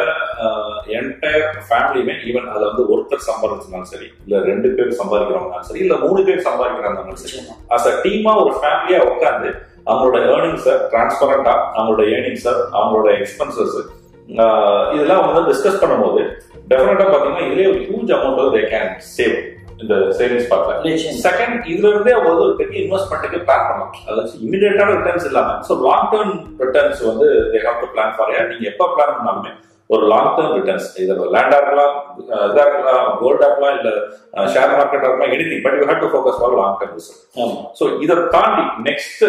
[0.97, 6.21] என்டையர் ஃபேமிலியுமே ஈவன் அதுல வந்து ஒருத்தர் சம்பாதிச்சிருந்தாலும் சரி இல்ல ரெண்டு பேர் சம்பாதிக்கிறவங்கனாலும் சரி இல்ல மூணு
[6.23, 7.39] பேர் சம்பாதிக்கிறாங்கனாலும் சரி
[7.69, 9.51] அஸ் அ டீமா ஒரு ஃபேமிலியா உட்காந்து
[9.87, 13.77] அவங்களோட ஏர்னிங்ஸை டிரான்ஸ்பரண்டா அவங்களோட ஏர்னிங்ஸை அவங்களோட எக்ஸ்பென்சஸ்
[14.93, 16.21] இதெல்லாம் வந்து டிஸ்கஸ் பண்ணும்போது
[16.71, 19.35] டெஃபினட்டா பாத்தீங்கன்னா இதுலயே ஒரு huge amount they can save
[19.81, 25.57] இந்த சேவிங்ஸ் பார்க்கல செகண்ட் இதுல இருந்தே ஒரு பெரிய இன்வெஸ்ட்மெண்ட்டுக்கு பிளான் பண்ணலாம் அதாவது இமிடியேட்டான ரிட்டர்ன்ஸ் இல்லாம.
[25.67, 29.51] ஸோ லாங் டேர்ம் ரிட்டர்ன்ஸ் வந்து they have to plan for நீங்க எப்போ பிளான் பண்ணாலுமே
[29.91, 31.95] ஒரு லாங் டேர்ம் ரிட்டர்ன்ஸ் இது லேண்டா இருக்கலாம்
[32.47, 33.89] இதா இருக்கலாம் கோல்டா இருக்கலாம் இல்ல
[34.53, 37.23] ஷேர் மார்க்கெட்டா இருக்கலாம் any but you have to focus for long term result
[37.79, 39.23] so இதை தாண்டி நெக்ஸ்ட்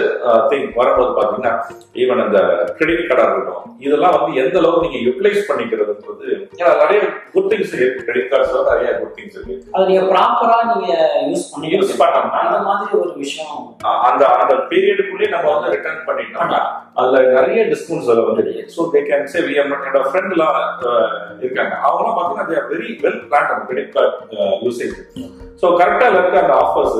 [0.50, 1.54] திங் வரும்போது பாத்தீங்கன்னா
[2.02, 2.38] ஈவன் அந்த
[2.78, 6.28] கிரெடிட் கார்டா இருக்கட்டும் இதெல்லாம் வந்து எந்த அளவுக்கு நீங்க யூட்டிலைஸ் பண்ணிக்கிறதுன்றது
[6.60, 7.00] ஏன்னா நிறைய
[7.34, 8.04] குட் திங்ஸ் இருக்கு.
[8.06, 9.54] கிரெடிட் கார்ட்ஸ்ல நிறைய குட் திங்ஸ் இருக்கு.
[9.74, 10.88] அது நீங்க ப்ராப்பரா நீங்க
[11.30, 13.56] யூஸ் பண்ணி யூஸ் பண்ணோம்னா அந்த மாதிரி ஒரு விஷயம்.
[14.08, 16.60] அந்த அந்த பீரியடுக்குள்ளே நம்ம வந்து ரிட்டர்ன் பண்ணிட்டோம்னா
[17.00, 20.51] அதுல நிறைய டிஸ்கவுண்ட்ஸ் அதுல வந்து so they can say we என்னோட ஃப்ரெண்ட் எல்லாம்
[21.42, 21.74] இருக்காங்க.
[21.84, 24.96] அவங்களாம் பார்த்தீங்கன்னா வெரி வெல் பிளான் அந்த கிரெடிட் கார்டு யூசேஜ்
[25.62, 26.96] ஸோ கரெக்டா இருக்க அந்த ஆஃபர்ஸ்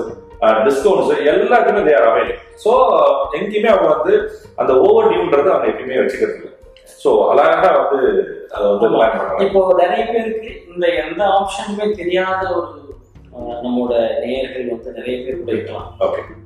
[0.64, 2.32] டிஸ்கவுண்ட்ஸ் எல்லாத்துக்குமே தே ஆர் அவைல்
[2.64, 2.70] ஸோ
[3.36, 4.14] எங்கேயுமே அவங்க வந்து
[4.58, 6.50] அந்த ஓவர் டியூன்றது அவங்க எப்பயுமே வச்சுக்கிறது இல்லை
[7.00, 8.00] ஸோ அழகா வந்து
[8.52, 8.86] அதை வந்து
[9.44, 12.68] இப்போ நிறைய பேருக்கு இந்த எந்த ஆப்ஷனுமே தெரியாத ஒரு
[13.34, 13.92] அஹ், நம்மளோட
[14.22, 15.86] நேயர்கள் வந்து நிறைய பேர் கூட இருக்கலாம்.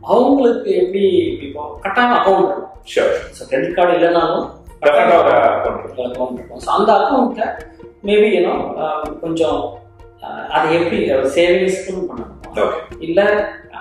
[0.09, 1.05] அவங்களுக்கு எப்படி
[1.47, 2.53] இப்போ கட்டாயம் account
[2.87, 4.45] sure so credit card இல்லைனாலும்
[4.83, 7.49] அக்கௌண்ட் இருக்கும் ஸோ அந்த அக்கௌண்ட்டை
[8.05, 8.55] மேபி ஏன்னோ
[9.21, 9.61] கொஞ்சம்
[10.51, 10.99] அதை எப்படி
[11.37, 12.33] சேவிங்ஸ்க்கும் பண்ணணும்.
[12.99, 13.21] இல்ல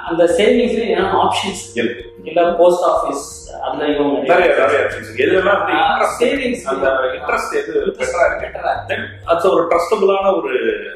[0.10, 2.04] அந்த சேவிங்ஸ்ல என்ன ஆப்ஷன்ஸ் இருக்கு.
[2.24, 3.24] இல்ல போஸ்ட் ஆஃபீஸ்
[3.66, 5.10] அதுலயும் நிறைய நிறைய things.
[5.24, 6.88] எதுலலாம் வந்து interest சேவிங்ஸ் அந்த
[7.18, 8.50] இன்ட்ரெஸ்ட் எது பெட்டரா இருக்கு
[8.90, 10.52] தென் அது ஒரு ட்ரஸ்டபுளான ஒரு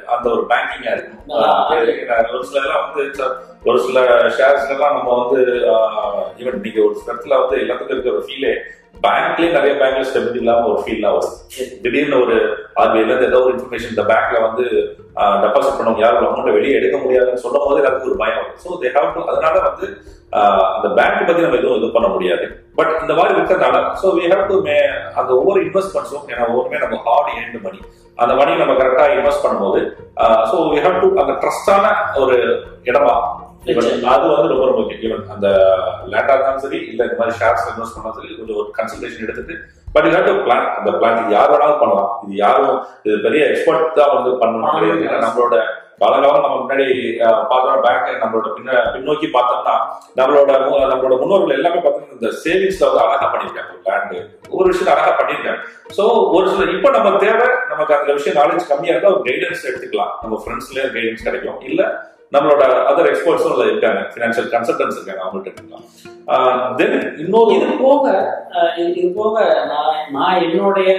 [0.08, 0.94] அந்த ஒரு பேங்கிங்கா.
[1.36, 3.28] அஹ் ஒரு சில இதெல்லாம் வந்து
[3.66, 4.00] ஒரு சில
[4.38, 5.40] ஷேர்ஸ்ல எல்லாம் நம்ம வந்து
[6.40, 8.54] ஈவன் நீங்க ஒரு சில இடத்துல வந்து எல்லாத்துக்கும் இருக்கிற ஒரு ஃபீலே
[9.06, 11.36] பேங்க்லயே நிறைய பேங்க்ல ஸ்டெபிலிட்டி இல்லாம ஒரு ஃபீல்லாம் வரும்.
[11.84, 12.36] திடீர்னு ஒரு
[12.82, 14.64] ஆர்பிஐல இருந்து ஏதோ ஒரு இன்ஃபர்மேஷன் இந்த பேங்க்ல வந்து
[15.44, 18.58] டெபாசிட் பண்ணவங்க யாரும் அமௌண்ட் வெளியே எடுக்க முடியாதுன்னு சொல்லும் போது எல்லாத்துக்கும் ஒரு பயம் வரும்.
[18.64, 19.88] ஸோ தே ஹாவ் டு அதனால வந்து
[20.76, 22.46] அந்த பேங்க் பத்தி நம்ம எதுவும் இது பண்ண முடியாது.
[22.80, 24.78] பட் இந்த மாதிரி இருக்கிறதுனால so we have to may
[25.20, 27.80] அந்த ஒவ்வொரு இன்வெஸ்ட்மெண்ட்ஸும் ஏன்னா ஒவ்வொருமே நம்ம ஹார்ட் எண்ட் மணி
[28.18, 29.82] அந்த மணி நம்ம கரெக்டா இன்வெஸ்ட் பண்ணும்போது
[30.52, 32.38] ஸோ வி ஹாவ் டு அந்த ட்ரஸ்டான ஒரு
[32.90, 33.16] இடமா
[34.12, 35.04] அது வந்து ரொம்ப ரொம்ப முக்கியம்.
[35.08, 35.48] ஈவன் அந்த
[36.12, 39.56] லேண்டா இருந்தாலும் சரி இல்ல இந்த மாதிரி ஷேர்ஸ் இன்வெஸ்ட் பண்ணாலும் சரி கொஞ்சம் ஒரு கன்சல்டேஷன் எடுத்துட்டு
[39.96, 42.10] but you have to plan அந்த பிளான் இது யார் வேணாலும் பண்ணலாம்.
[42.24, 42.74] இது யாரும்
[43.06, 45.06] இது பெரிய எக்ஸ்பர்ட் தான் வந்து பண்ணணும் கிடையாது.
[45.08, 45.56] ஏன்னா நம்மளோட
[46.02, 46.86] காலகாலம் நம்ம முன்னாடி
[47.52, 49.74] பார்த்தோம் பேங்க் நம்மளோட பின்ன பின்னோக்கி பார்த்தோம்னா
[50.20, 50.52] நம்மளோட
[50.92, 54.20] நம்மளோட முன்னோர்கள் எல்லாமே பார்த்தீங்கன்னா இந்த சேவிங்ஸ்ல வந்து அழகா பண்ணிருக்காங்க லேண்டு
[54.60, 55.60] ஒரு விஷயம் அழகா பண்ணிருக்காங்க
[55.98, 56.06] சோ
[56.38, 60.14] ஒரு சில இப்போ நம்ம தேவை நமக்கு அந்த விஷயம் நாலேஜ் கம்மியா இருந்தா ஒரு கைடன்ஸ் எடுத்துக்கலாம்.
[60.24, 61.60] நம்ம ஃப்ரெண்ட்ஸ்லயே கைடன்ஸ் கிடைக்கும்.
[61.72, 61.82] இல்ல
[62.32, 64.02] நம்மளோட அதர் எக்ஸ்பர்ட்ஸும் அதுல இருக்காங்க.
[64.12, 68.04] ஃபினான்ஷியல் கன்சல்டன்ஸ் இருக்காங்க அவங்கள்ட்ட எடுத்துக்கலாம் தென் இன்னொரு இது போக
[68.84, 69.36] இது போக
[69.72, 70.90] நான் நான் என்னுடைய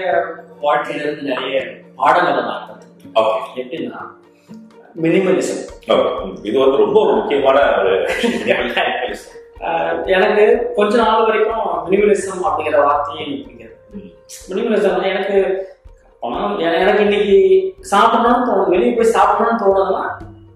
[0.64, 1.58] வாழ்க்கையில இருந்து நிறைய
[2.00, 2.66] பாடங்களை நான்.
[3.20, 4.00] ஓகே எப்படின்னா
[4.96, 5.62] மினிமலிசம்
[6.48, 7.92] இது வந்து ரொம்ப ஒரு முக்கியமான ஒரு
[10.14, 10.44] எனக்கு
[10.76, 13.74] கொஞ்ச நாள் வரைக்கும் மினிமலிசம் அப்படிங்கிற வார்த்தையே எனக்கு பிடிக்காது.
[14.50, 15.38] மினிமலிசம் எனக்கு
[16.78, 17.36] எனக்கு இன்னைக்கு
[17.90, 20.02] சாப்பிடணும்னு தோணும் வெளியே போய் சாப்பிடணும்னு தோணுதுன்னா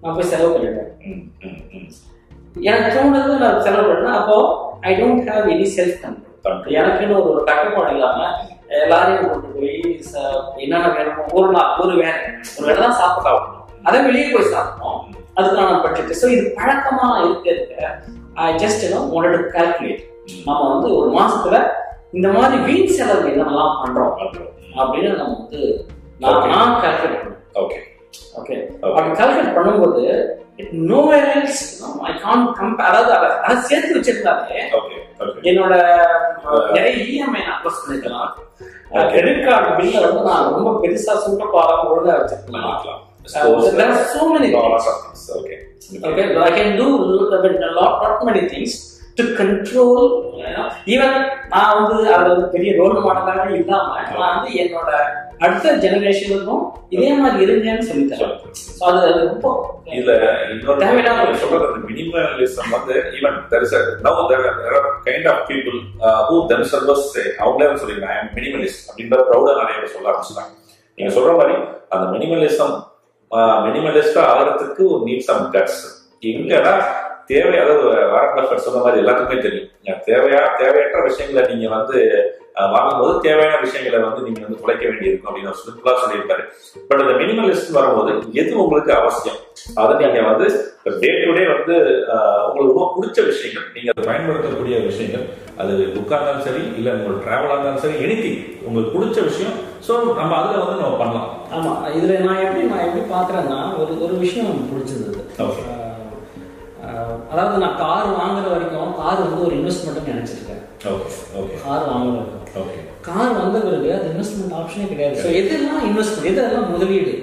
[0.05, 1.87] நான் போய் செலவு பண்ணிடுவேன் ம், ம், ம்.
[2.63, 4.35] எனக்கு தோணுது நான் செலவு பண்ணேன் அப்போ
[4.81, 8.27] I don't have any self control எனக்குன்னு ஒரு கட்டுப்பாடு இல்லாம
[8.77, 9.73] எல்லாரையும் கொண்டு போய்
[10.07, 12.19] ச- என்னென்ன வேணுமோ ஒரு நாள் ஒரு வேலை
[12.55, 13.51] ஒரு வேலை தான் சாப்பிட சாப்பிடணும்.
[13.83, 15.01] அதை வெளியே போய் சாப்பிடணும்.
[15.37, 17.89] அதுக்கான பட்ஜெட் ஸோ இது பழக்கமா இருக்க இருக்க
[18.41, 20.03] ஐ ஜஸ்ட் உன்னோட கால்குலேட்
[20.45, 21.57] நம்ம வந்து ஒரு மாசத்துல
[22.13, 24.15] இந்த மாதிரி வீண் செலவு என்னெல்லாம் பண்றோம்?
[24.75, 25.61] அப்படின்னு நம்ம வந்து
[26.19, 26.47] நான்.
[26.49, 27.77] நான் கால்குலேட் பண்ணுவேன் ஓகே
[28.39, 28.91] ஓகே Okay.
[28.91, 30.03] அப்படி கால்குலேட் பண்ணும்போது
[30.89, 31.61] no else
[32.05, 35.73] I can compare அதாவது அதை சேர்த்து வச்சிருந்தாலே ஓகே ஓகே என்னோட
[36.45, 38.29] அஹ், நிறைய இஎம்ஐ நான் அப்ரோச் பண்ணிக்கலாம்.
[38.93, 39.07] Okay.
[39.13, 44.23] கிரெடிட் கார்டு பில்ல வந்து நான் ரொம்ப பெருசா சுட்ட பாடம் ஒழுங்கா வச்சிருக்கலாம் Uh, there are so
[44.31, 44.83] many things.
[45.37, 45.55] Okay
[46.07, 48.71] Okay, I can do a lot, lot many things
[49.17, 49.97] to control.
[50.37, 51.11] You know, even
[51.53, 54.89] நான் வந்து அது பெரிய ரோல் மாடலாக இல்லாம நான் வந்து என்னோட
[55.43, 58.35] அடுத்த ஜெனரேஷனுக்கும் இதே மாதிரி இருங்கன்னு சொல்லி தரேன்
[58.87, 59.47] அது அது ரொம்ப
[59.97, 60.13] இதுல
[60.51, 65.79] இன்னொரு சொல்றது அந்த மினிமலிசம் வந்து even there is now there are kind of people
[66.29, 67.07] who themselves
[67.43, 70.53] அவங்களே வந்து சொல்லிருக்காங்க ஐ அம் மினிமலிஸ்ட் அப்படின்ற ப்ரௌடா நிறைய பேர் சொல்ல ஆரம்பிச்சிட்டாங்க.
[70.97, 71.55] நீங்க சொல்ற மாதிரி
[71.89, 72.75] அந்த மினிமலிசம்
[73.67, 75.81] மினிமலிஸ்டா ஆகிறதுக்கு ஒரு நீட் சம் கட்ஸ்
[76.23, 76.73] எங்கன்னா
[77.25, 79.69] தேவை அதாவது வாரண்ட் சொன்ன மாதிரி எல்லாத்துக்குமே தெரியும்.
[80.09, 81.97] தேவையா தேவையற்ற விஷயங்களை நீங்க வந்து
[82.73, 86.43] வாங்கும்போது தேவையான விஷயங்களை வந்து நீங்க வந்து குறைக்க வேண்டியிருக்கும் அப்படின்னு ஒரு சிம்பிளா சொல்லியிருப்பாரு.
[86.87, 89.39] பட் அந்த மினிமலிஸ்ட் வரும்போது எது உங்களுக்கு அவசியம்?
[89.77, 90.47] அதை நீங்க வந்து
[91.01, 91.75] டே டு டே வந்து
[92.47, 95.25] உங்களுக்கு ரொம்ப பிடிச்ச விஷயங்கள் நீங்க அதை பயன்படுத்தக்கூடிய விஷயங்கள்
[95.57, 99.55] அது புக்கா இருந்தாலும் சரி இல்ல உங்களுக்கு டிராவலா இருந்தாலும் சரி எனிதிங் உங்களுக்கு பிடிச்ச விஷயம்
[99.87, 101.29] ஸோ நம்ம அதுல வந்து நம்ம பண்ணலாம்.
[101.51, 104.51] ஆமா இதுல நான் எப்படி நான் எப்படி பாக்குறேன்னா ஒரு ஒரு விஷயம்
[105.39, 105.63] Okay.
[105.63, 105.64] அஹ்,
[107.35, 110.61] அதாவது நான் கார் வாங்குற வரைக்கும் கார் வந்து ஒரு இன்வெஸ்ட்மெண்ட்னு நினைச்சிருக்கேன்.
[111.63, 112.43] கார் வாங்குற வரைக்கும்.
[112.61, 115.15] ஓகே கார் வந்த பிறகு அது இன்வெஸ்ட்மெண்ட் ஆப்ஷனே கிடையாது.
[115.23, 117.13] ஸோ எதெல்லாம் இன்வெஸ்ட்மெண்ட் எதெல்லாம் முதலீடு?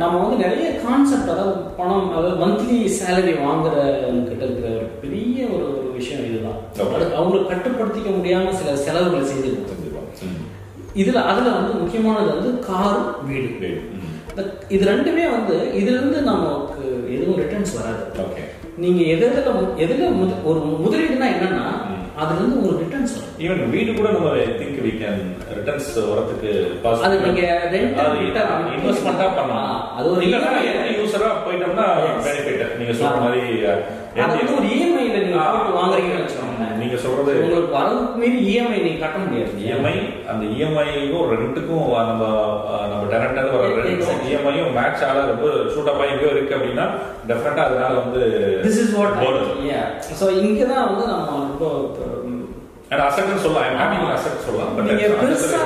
[0.00, 3.74] நம்ம வந்து நிறைய கான்செப்ட் அதாவது பணம் அதாவது மந்த்லி சேலரி வாங்குற
[4.28, 6.60] கிட்ட இருக்கிற ஒரு பெரிய ஒரு ஒரு விஷயம் இதுதான்.
[7.18, 10.38] அவங்களுக்கு கட்டுப்படுத்திக்க முடியாம சில செலவுகளை செஞ்சிருக்கோம்
[11.02, 13.70] இதுல அதுல வந்து முக்கியமானது வந்து கார் வீடு.
[14.74, 16.82] இது ரெண்டுமே வந்து இதுல இருந்து நமக்கு
[17.14, 18.02] எதுவும் ரிட்டர்ன்ஸ் வராது.
[18.24, 18.42] ஓகே
[18.76, 20.02] நீங்க எதுல எதுல
[20.44, 21.64] ஒரு முதலீடுனா என்னன்னா
[22.16, 25.20] அதுல இருந்து ஒரு ரிட்டர்ன்ஸ் வரும் ஈவன் வீடு கூட நம்ம திங்க் வி கேன்
[25.58, 26.50] ரிட்டர்ன்ஸ் வரதுக்கு
[27.02, 27.42] அது நீங்க
[28.16, 29.76] return இன்வெஸ்ட்மெண்டா பண்ணலாம்.
[29.96, 30.60] அது ஒரு EMI.
[30.70, 31.86] எந்த யூசரா போயிட்டோம்னா
[32.26, 33.20] பெனிஃபிட் நீங்க சொல்ற.
[33.20, 33.42] மாதிரி
[34.24, 35.50] அது ஒரு இஎம்ஐல நீங்க ஆ.
[35.52, 36.76] போட்டு வாங்குறீங்கன்னு வச்சுக்கோங்களேன்.
[36.78, 39.94] நீங்க சொல்றது உங்களுக்கு வரதுக்கு மீறி இஎம்ஐ நீங்க கட்ட முடியாது இஎம்ஐ
[40.28, 42.22] அந்த இஎம்ஐக்கும் ரெண்டுக்கும் நம்ம
[42.88, 43.39] நம்ம டேரக்டா.
[44.40, 46.86] இஎம்ஐயும் மேட்ச் ஆக ரொம்ப சூட்டப்பா எங்கேயோ இருக்கு அப்படின்னா
[47.30, 48.22] டெஃபினட்டா அதனால வந்து
[48.66, 49.48] this is what Bonus.
[50.20, 51.64] So இங்கே தான் வந்து நம்ம ரொம்ப
[52.92, 53.66] அண்ட் அசெட்னு சொல்லலாம்.
[53.66, 54.70] ஐம் ஹேவிங் அசெட் சொல்லலாம்.
[54.76, 55.64] பட் நீங்க பெருசா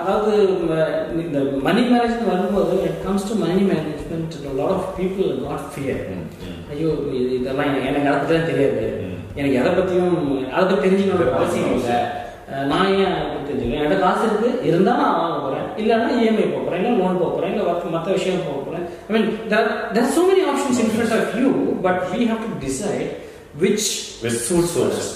[0.00, 0.32] அதாவது
[1.22, 6.02] இந்த மணி மேனேஜ்மெண்ட் வரும்போது it comes to money management lot of people got fear
[6.72, 8.84] ஐயோ இது இதெல்லாம் எனக்கு பத்தி தெரியாது.
[9.38, 10.18] எனக்கு எதை பத்தியும்
[10.54, 11.98] அதை பத்தி தெரிஞ்சுக்கணும் அவசியம் இல்லை.
[12.72, 15.66] நான் ஏன் அப்படி தெரிஞ்சுக்கணும் என்கிட்ட காசு இருக்கு இருந்தா நான் வாங்க போறேன்.
[15.80, 18.84] இல்லைன்னா இஎம்ஐ போக போறேன் இல்லை லோன் போக போறேன் இல்லை மற்ற மற்ற விஷயம் போக போறேன்.
[19.08, 19.70] ஐ மீன் தேர்
[20.52, 21.48] options in front of you
[21.86, 23.08] but we have to decide
[23.62, 23.84] which
[24.22, 24.98] Which suits suits us.
[24.98, 25.08] us.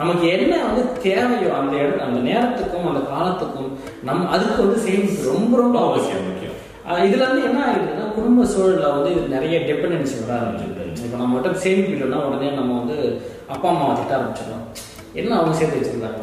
[0.00, 3.70] நமக்கு என்ன வந்து தேவையோ அந்த இடம் அந்த நேரத்துக்கும் அந்த காலத்துக்கும்
[4.08, 6.26] நம் அதுக்கு வந்து சேமிப்பு ரொம்ப ரொம்ப அவசியம்.
[6.28, 6.56] முக்கியம்.
[7.06, 11.58] இதுல இருந்து என்ன ஆகுதுன்னா குடும்ப சூழல்ல வந்து இது நிறைய டிபெண்டன்சி வர ஆரம்பிச்சிருக்கு இப்போ நம்ம கிட்ட
[11.58, 12.98] சேமிப்பு இல்லைன்னா உடனே நம்ம வந்து
[13.54, 14.66] அப்பா அம்மா திட்ட ஆரம்பிச்சிடலாம்.
[15.20, 16.22] என்ன அவங்க சேர்த்து வச்சிருந்தாங்க?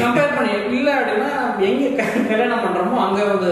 [0.00, 1.84] கம்பேர் பண்ணி இல்ல அப்படின்னா எங்க
[2.28, 3.50] கல்யாணம் பண்றோமோ அங்க வந்து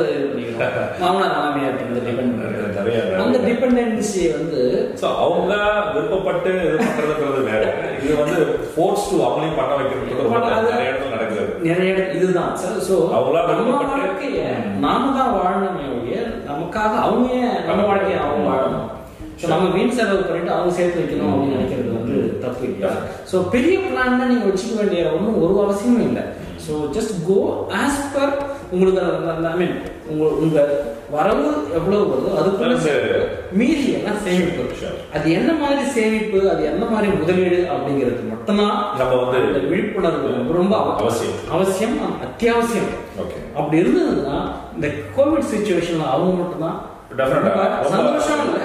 [1.01, 2.35] மாமனார் மாமியார் வந்து டிபெண்ட்
[2.77, 4.63] நிறைய அந்த டிபெண்டன்சி வந்து
[5.01, 5.53] ஸோ அவங்க
[5.89, 7.63] விருப்பப்பட்டு இது பண்றதுன்றது வேற.
[8.03, 8.39] இது வந்து
[8.71, 10.09] ஃபோர்ஸ் டு அவங்களையும் பண்ண வைக்கிறது
[10.69, 11.45] நிறைய இடத்துல நடக்குது.
[11.63, 12.53] நிறைய இடத்துல இதுதான்.
[12.57, 14.01] சார் ஸோ அவங்களா விருப்பப்பட்டு-
[14.81, 15.89] நாம தான் வாழணுமே
[16.47, 17.29] நமக்காக அவங்க
[17.67, 18.89] நம்ம வாழ்க்கைய அவங்க வாழணும்?
[19.41, 22.95] ஸோ நம்ம வீண் செலவு பண்ணிட்டு அவங்க சேர்த்து வைக்கணும் அப்படின்னு நினைக்கிறது வந்து தப்பு இல்லையா?
[23.33, 26.23] ஸோ பெரிய பிளான் நீங்க வச்சுக்க வேண்டிய ஒன்றும் ஒரு அவசியமும் இல்லை.
[26.67, 29.01] So just go as per உங்களுக்கு
[29.47, 33.29] ஐ மீன் உங்க உங்க வரவு எவ்வளவு வருதோ அதுக்குள்ள அது-.
[33.53, 34.63] மீதி எல்லாம் சேமிப்பு.
[35.13, 40.55] அது என்ன மாதிரி சேமிப்பு அது என்ன மாதிரி முதலீடு அப்படிங்கிறது மட்டும்தான் நம்ம வந்து அந்த விழிப்புணர்வு ரொம்ப
[40.55, 41.35] ரொம்ப அவ- அவசியம்.
[41.51, 42.91] அவசியம் அத்தியாவசியம்.
[43.21, 43.57] ஓகே.
[43.57, 46.91] அப்படி இருந்ததுன்னா இந்த கோவிட் சுச்சுவேஷன்ல அவங்க மட்டும்தான்.
[47.89, 48.59] சந்தோஷம் இல்ல.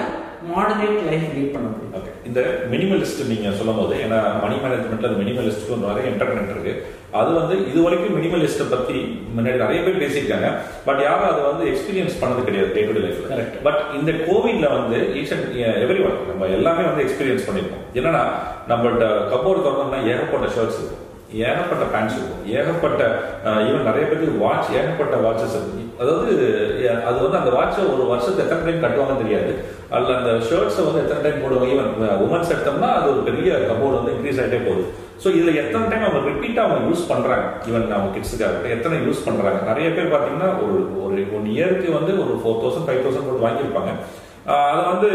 [0.56, 2.17] மாடரேட் லைஃப் லீட் பண்ண முடியும்.
[2.26, 2.40] இந்த
[2.72, 6.74] மினிமலிஸ்ட் நீங்க சொல்லும் போது ஏன்னா மணி மேனேஜ்மெண்ட்ல அந்த மினிமலிஸ்ட்க்கு நிறைய இன்டர்நெட் இருக்கு.
[7.20, 8.96] அது வந்து இது வரைக்கும் மினிமலிஸ்ட பத்தி
[9.36, 10.48] முன்னாடி நிறைய பேர் பேசியிருக்காங்க.
[10.84, 13.40] பட் யாரும் அதை வந்து எக்ஸ்பீரியன்ஸ் பண்ணது கிடையாது டே டு டே லைஃப்ல.
[13.66, 15.48] பட் இந்த கோவிட்ல வந்து ஈச் அண்ட்
[15.84, 18.22] எவ்ரி ஒன் நம்ம எல்லாமே வந்து எக்ஸ்பீரியன்ஸ் பண்ணிருக்கோம் என்னன்னா
[18.72, 21.04] நம்மள்ட்ட கப்போர்டு திறந்தோம்னா ஏகப்பட்ட ஷர்ட்ஸ் இருக்கும்
[21.46, 22.44] ஏகப்பட்ட பேண்ட்ஸ் இருக்கும்.
[22.58, 23.02] ஏகப்பட்ட
[23.68, 25.84] ஈவன் நிறைய பேருக்கு வாட்ச் ஏகப்பட்ட வாட்சஸ் இருக்கு.
[26.02, 26.32] அதாவது
[27.08, 29.52] அது வந்து அந்த வாட்சை ஒரு வருஷத்தை எத்தனை டைம் கட்டுவாங்கன்னு தெரியாது.
[29.94, 31.68] அதில் அந்த ஷர்ட்ஸை வந்து எத்தனை டைம் போடுவாங்க?
[31.74, 31.92] ஈவன்
[32.24, 34.84] உமன்ஸ் எடுத்தோம்னா அது ஒரு பெரிய கபோர்டு வந்து இன்க்ரீஸ் ஆகிட்டே போகுது.
[35.22, 39.60] ஸோ இதில் எத்தனை டைம் அவங்க ரிப்பீட்டாக அவங்க யூஸ் பண்ணுறாங்க ஈவன் அவங்க கிட்ஸுக்காக எத்தனை யூஸ் பண்ணுறாங்க
[39.70, 43.92] நிறைய பேர் பார்த்தீங்கன்னா ஒரு ஒரு ஒன் இயருக்கு வந்து ஒரு ஃபோர் தௌசண்ட் ஃபைவ் தௌசண்ட் போட்டு வாங்கியிருப்பாங்க.
[44.72, 45.08] அதை வந்து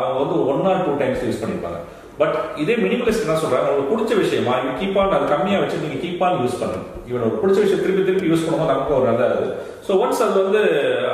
[0.00, 1.80] அவங்க வந்து one or two times use பண்ணியிருப்பாங்க.
[2.20, 3.68] பட் இதே மினிமலிஸ்ட் என்ன சொல்றாங்க.
[3.72, 6.84] உங்களுக்கு பிடிச்ச விஷயமா யூ கீப் ஆன் அது கம்மியா வச்சு நீங்க கீப் ஆன் யூஸ் பண்ணுங்க.
[7.10, 9.50] இவன் ஒரு பிடிச்ச விஷயம் திருப்பி திருப்பி யூஸ் பண்ணும்போது நமக்கு ஒரு நல்ல இது.
[9.86, 10.62] ஸோ ஒன்ஸ் அது வந்து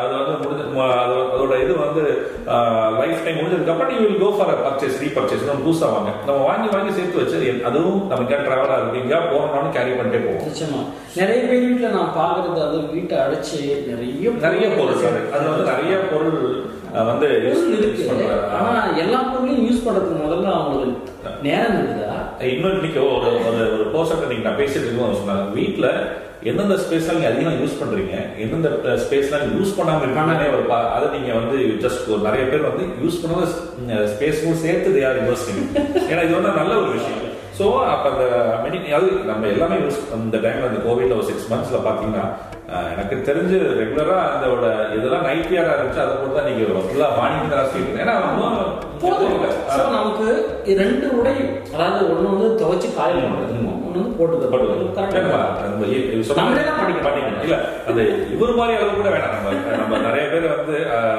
[0.02, 0.62] அது வந்து முடிஞ்ச
[1.34, 2.02] அதோட இது வந்து
[3.00, 6.10] லைஃப் டைம் முடிஞ்சதுக்கு அப்புறம் நீ will go for purchase repurchase நம்ம புதுசா வாங்க.
[6.28, 10.44] நம்ம வாங்கி வாங்கி சேர்த்து வச்சு அதுவும் நமக்கு டிராவலா இருக்கு எங்கேயா போனோம்னாலும் கேரி பண்ணிட்டே போவோம்.
[10.50, 10.80] நிச்சயமா.
[11.20, 15.96] நிறைய பேர் வீட்டுல நான் பாக்குறது அது வீட்டை அடைச்சு நிறைய நிறைய பொருள் சார் அது வந்து நிறைய
[16.12, 16.40] பொருள்
[17.10, 18.48] வந்து யூஸ் பொருள் யூஸ் இருக்கு பண்றாங்க.
[18.58, 18.72] ஆனா
[19.04, 22.18] எல்லா பொருளையும் யூஸ் பண்றதுக்கு முதல்ல அவங்களுக்கு நேரம் இருக்குதா
[22.52, 25.44] இன்னொரு இன்னைக்கு ஒரு ஒரு ஒரு பர்சன் நீங்க நான் பேசிட்டு இருக்கோம் சொன்னாங்க.
[25.58, 25.88] வீட்ல
[26.50, 28.70] எந்தெந்த ஸ்பேஸ்லாம் நீங்க அதிகமா யூஸ் பண்றீங்க எந்தெந்த
[29.04, 30.64] ஸ்பேஸ்லாம் யூஸ் பண்ணாம இருக்கானே ஒரு
[30.96, 33.46] அதை நீங்க வந்து ஜஸ்ட் ஒரு நிறைய பேர் வந்து யூஸ் பண்ணாத
[34.14, 35.62] ஸ்பேஸும் சேர்த்து யார் இன்வெஸ்டிங்
[36.10, 37.20] ஏன்னா இது வந்து நல்ல ஒரு விஷயம்.
[37.58, 38.24] ஸோ அப்ப அந்த
[38.62, 42.24] மெடி அது நம்ம எல்லாமே யூஸ் அந்த டைம்ல அந்த கோவிட்ல ஒரு சிக்ஸ் மந்த்ஸ்ல பாத்தீங்கன்னா
[42.68, 44.64] எனக்கு தெரிஞ்சு ரெகுலரா அதோட
[44.96, 48.14] இதெல்லாம் நைட் வியரா இருந்துச்சு அதை போட்டு தான் நீங்க ஃபுல்லா மார்னிங் தான் சொல்லிட்டு ஏன்னா
[49.00, 49.92] போதும்.
[49.92, 50.26] நமக்கு
[50.66, 51.34] ரெண்டு உடை
[51.74, 54.60] அதாவது ஒண்ணு வந்து துவைச்சு காலையில போடுறதுக்கும் ஒண்ணு வந்து போட்டு பட்
[54.96, 57.06] கரெக்டா ஏன்பா, நம்ம இ- இது சொன்னா- நம்மளே தான் படிக்கணும்.
[57.06, 57.42] படிக்கணும்.
[57.42, 57.56] இல்ல,
[57.88, 58.00] அந்த
[58.34, 59.34] இவர் மாதிரி அளவு கூட வேணாம்.
[59.34, 60.76] நம்ம நம்ம நிறைய பேர் வந்து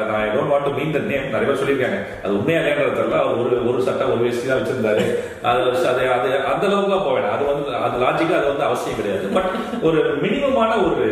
[0.10, 1.99] நான் don't want to mean the name நிறைய பேர் சொல்லியிருக்காங்க.
[2.23, 3.19] அது உண்மையா இல்லையான்றது தெரியல.
[3.19, 5.05] அவர் ஒரு ஒரு சட்டை ஒரு வேஷ்டி தான் வச்சிருந்தாரு.
[5.43, 7.36] அது வச்சு அது அது அந்த அளவுக்குலாம் போக வேணாம்.
[7.36, 9.27] அது வந்து அது லாஜிக்கா அது வந்து அவசியம் கிடையாது.
[9.27, 11.08] பட் ஒரு மினிமமான ஒரு.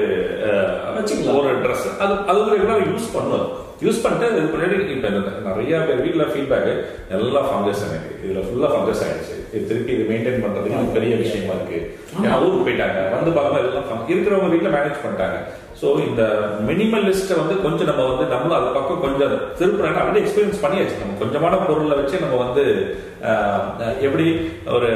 [1.34, 3.48] ஒரு ட்ரெஸ் அது அது வந்து ரெகுலராக யூஸ் பண்ணுவோம்
[3.82, 5.10] யூஸ் பண்ணிட்டு இதுக்கு முன்னாடி இப்ப
[5.50, 9.36] நிறைய பேர் வீட்டில் ஃபீட்பேக் எல்லாம் ஃபங்கஸ் எனக்கு இதுல ஃபுல்லா ஃபங்கஸ் ஆயிடுச்சு.
[9.54, 11.80] இது திருப்பி இது மெயின்டைன் பண்றதுக்கு எனக்கு பெரிய விஷயமா இருக்கு.
[12.24, 13.12] ஏன்னா ஊருக்கு போயிட்டாங்க.
[13.12, 15.38] வந்து எல்லாம் fun- இருக்கிறவங்க வீட்டில் மேனேஜ் பண்ணிட்டாங்க.
[15.84, 16.24] ஸோ இந்த
[16.68, 21.58] மினிமலிஸ்ட்டை வந்து கொஞ்சம் நம்ம வந்து நம்மளும் அது பக்கம் கொஞ்சம் திருப்புறாங்க அப்படியே எக்ஸ்பீரியன்ஸ் பண்ணியாச்சு நம்ம கொஞ்சமான
[21.64, 22.64] பொருளை வச்சு நம்ம வந்து
[24.02, 24.26] எப்படி
[24.76, 24.90] ஒரு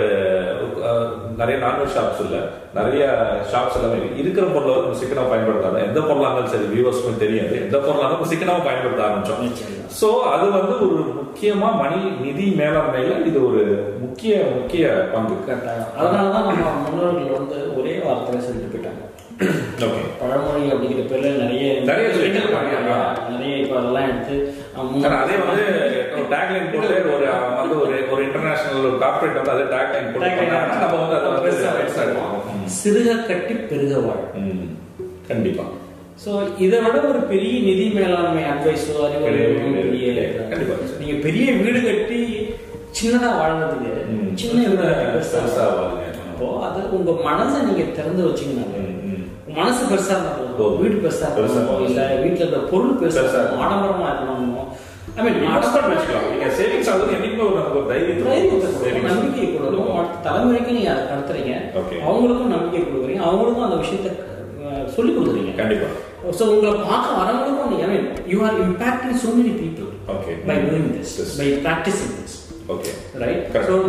[1.38, 2.38] நிறைய நான்வெஜ் ஷாப்ஸ் இல்ல
[2.74, 3.04] நிறைய
[3.52, 4.20] ஷாப்ஸ் எல்லாமே இருக்கு.
[4.22, 8.32] இருக்கிற பொருளை வந்து நம்ம சிக்கனமா பயன்படுத்தாது எந்த பொருளாக இருந்தாலும் சரி வியூவர்ஸ்க்கும் தெரியாது எந்த பொருளாக இருந்தாலும்
[8.34, 9.44] சிக்கனமா பயன்படுத்த ஆரம்பிச்சோம்.
[10.00, 13.62] சோ அது வந்து ஒரு முக்கியமா மணி நிதி மேலாண்மையில இது ஒரு
[14.02, 18.74] முக்கிய முக்கிய பங்கு கட்டாயம் அதனாலதான் நம்ம முன்னோர்கள் வந்து ஒரே வார்த்தையில சொல்லிட்டு
[19.86, 22.04] ஓகே பழமொழி அப்படிங்கிற பேர்ல நிறைய நிறைய.
[23.32, 24.36] நிறைய இப்ப அதெல்லாம் எடுத்து
[25.18, 25.66] அதே வந்து
[26.14, 27.26] ஒரு டேக்லைன் போட்டு ஒரு
[27.60, 31.72] வந்து ஒரு ஒரு இன்டர்நேஷனல் ஒரு கார்ப்பரேட் வந்து அதே டேக்லைன் போட்டு நம்ம வந்து அதை வந்து பெருசா
[31.78, 32.34] பெருசா எடுப்போம்.
[32.78, 34.24] சிறுக கட்டி பெருக வாழ்.
[35.28, 35.66] கண்டிப்பா
[36.24, 39.58] சோ இதை விட ஒரு பெரிய நிதி மேலாண்மை அட்வைஸோ கிடையாது.
[39.82, 40.08] பெரிய
[40.50, 40.76] கண்டிப்பா.
[41.00, 42.20] நீங்க பெரிய வீடு கட்டி
[42.92, 44.30] சின்னதா வாழ்றதுக்கு ம்.
[44.36, 46.04] சின்ன வீடு கட்டி பெருசா பெருசா வாழுங்க.
[46.30, 48.87] அப்போ அது உங்க மனசை நீங்க திறந்து வச்சீங்கன்னா ம், ம்.
[49.58, 50.16] மனசு பெருசா.
[50.22, 51.84] இருக்கணும் வீடு பெருசா இருக்கணும்.
[51.88, 53.64] இல்ல வீட்டுல இருக்கிற பொருள் பெருசா இருக்கணும்.
[53.66, 54.54] ஆடம்பரமா இருக்கணும்?
[55.18, 60.18] ஐ மீன் இன்வெஸ்ட்மெண்ட் வச்சுக்கலாம் நீங்க சேவிங்ஸ் ஆகுது என்னைக்குமே ஒரு நமக்கு ஒரு தைரியத்தை தைரியத்தை கொடுக்கும், அடுத்த
[60.30, 61.54] தலைமுறைக்கு நீங்க அதை கடத்துறீங்க.
[61.82, 62.00] Okay.
[62.08, 63.24] அவங்களுக்கும் நம்பிக்கை கொடுக்குறீங்க.
[63.30, 64.12] அவங்களுக்கும் அந்த விஷயத்தை
[64.96, 65.54] சொல்லி கொடுக்குறீங்க.
[65.62, 65.90] கண்டிப்பா.
[66.38, 69.20] ஸோ உங்களை பார்க்க வரவங்களுக்கும் நீங்க I mean you are impacting
[70.16, 70.36] Okay.
[70.50, 71.32] by doing this Yes.
[71.40, 72.34] by practicing this.
[72.74, 72.92] Okay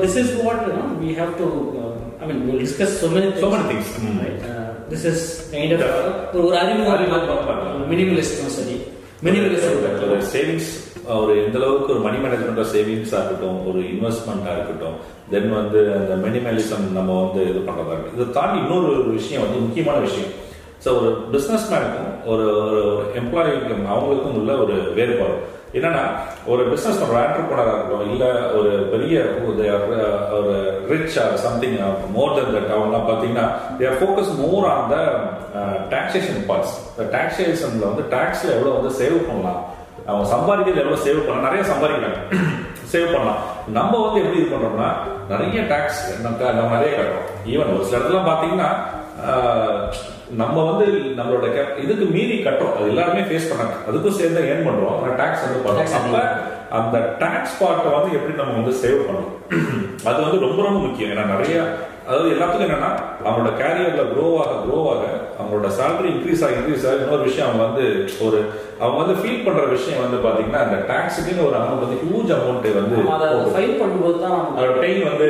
[0.04, 1.46] this is what you know we have to
[1.81, 3.28] uh, i mean we'll discuss so many
[4.90, 5.20] this is
[5.53, 5.83] kind of
[6.44, 6.96] ஒரு அறிமுகம்.
[7.90, 8.77] மினிமலிஸ்டும் சரி
[9.27, 10.70] Minimalist ஒரு savings
[11.16, 14.96] ஒரு எந்த அளவுக்கு ஒரு மணி management சேவிங்ஸா இருக்கட்டும் ஒரு இன்வெஸ்ட்மெண்ட்டா இருக்கட்டும்
[15.33, 18.18] தென் வந்து அந்த மினிமலிசம் நம்ம வந்து இது பண்றதா இருக்கட்டும்.
[18.18, 20.33] இதை தாண்டி இன்னொரு ஒரு விஷயம் வந்து முக்கியமான விஷயம்.
[20.85, 22.83] ஸோ ஒரு பிஸ்னஸ் மேனுக்கும் ஒரு ஒரு
[23.20, 25.38] எம்ப்ளாயிக்கும் அவங்களுக்கும் உள்ள ஒரு வேறுபாடு.
[25.78, 26.02] என்னன்னா
[26.46, 28.24] ஒரு பிசினஸ் பண்ற ஆண்டர்பனரா இருக்கட்டும் இல்ல
[28.58, 29.76] ஒரு பெரிய uh,
[30.38, 30.54] ஒரு
[30.90, 31.76] rich something
[32.16, 33.46] more then that அவங்க பாத்தீங்கன்னா
[33.78, 34.96] their focus more on the
[35.94, 36.74] taxation parts
[37.16, 39.60] டாக்ஸேஷன்ல வந்து டாக்ஸ்ல எவ்வளவு வந்து சேவ் பண்ணலாம்.
[40.06, 41.46] அவங்க சம்பாதிக்கிறது எவ்வளவு சேவ் பண்ணலாம்.
[41.48, 42.20] நிறைய சம்பாதிக்கிறாங்க.
[42.92, 43.40] சேவ் பண்ணலாம்.
[43.78, 44.90] நம்ம வந்து எப்படி இது பண்றோம்னா
[45.32, 46.02] நிறைய டாக்ஸ்
[46.58, 47.28] நம்ம நிறைய கட்டுறோம்.
[47.54, 48.70] ஈவன் ஒரு சில இடத்துல பாத்தீங்கன்னா
[49.28, 49.76] uh,
[50.36, 52.76] நம்ம வந்து நம்மளோட இதுக்கு மீறி கட்டுறோம்.
[52.76, 53.76] அது எல்லாருமே ஃபேஸ் பண்ணாங்க.
[53.90, 55.02] அதுக்கும் சேர்ந்து ஏர்ன் பண்றோம்.
[55.02, 56.20] ஆனா டாக்ஸ் வந்து அப்ப
[56.70, 59.56] அந்த டாக்ஸ் பார்ட்டை வந்து எப்படி நம்ம வந்து சேவ் பண்ணணும்?
[60.04, 61.10] அது வந்து ரொம்ப ரொம்ப முக்கியம்.
[61.10, 61.64] ஏன்னா நிறைய
[62.08, 62.90] அதாவது எல்லாத்துக்கும் என்னன்னா
[63.24, 65.02] அவங்களோட கேரியர்ல க்ரோ ஆக க்ரோ ஆக
[65.38, 67.84] அவங்களோட salary இன்க்ரீஸ் ஆக இன்க்ரீஸ் ஆக இன்னொரு விஷயம் அவங்க வந்து
[68.26, 68.38] ஒரு
[68.80, 72.96] அவங்க வந்து ஃபீல் பண்ற விஷயம் வந்து பாத்தீங்கன்னா அந்த டாக்ஸுக்குன்னு ஒரு அமௌண்ட் வந்து ஹியூஜ் அமௌண்ட் வந்து.
[73.54, 75.28] ஃபைல் பண்ணும்போது தான் அதோட பெயின் வந்து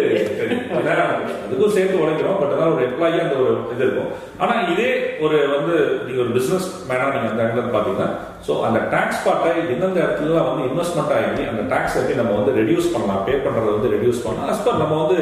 [1.42, 4.10] அதுக்கும் சேர்த்து உழைக்கிறோம் பட் ஆனால் ஒரு எம்ப்ளாயி அந்த ஒரு இது இருக்கும்.
[4.38, 5.74] ஆனா இதே ஒரு வந்து
[6.06, 8.08] நீங்க ஒரு பிசினஸ் மேனா நீங்க அந்த இடத்துல பாத்தீங்கன்னா
[8.46, 12.92] சோ அந்த டாக்ஸ் பார்ட்டை எந்தெந்த இடத்துல வந்து இன்வெஸ்ட்மெண்ட் ஆகி அந்த டாக்ஸ் எப்படி நம்ம வந்து ரெடியூஸ்
[12.94, 13.22] பண்ணலாம்.
[13.26, 14.50] பே பண்றதை வந்து ரெடியூஸ் பண்ணலாம்.
[14.52, 15.18] As per நம்ம வந்து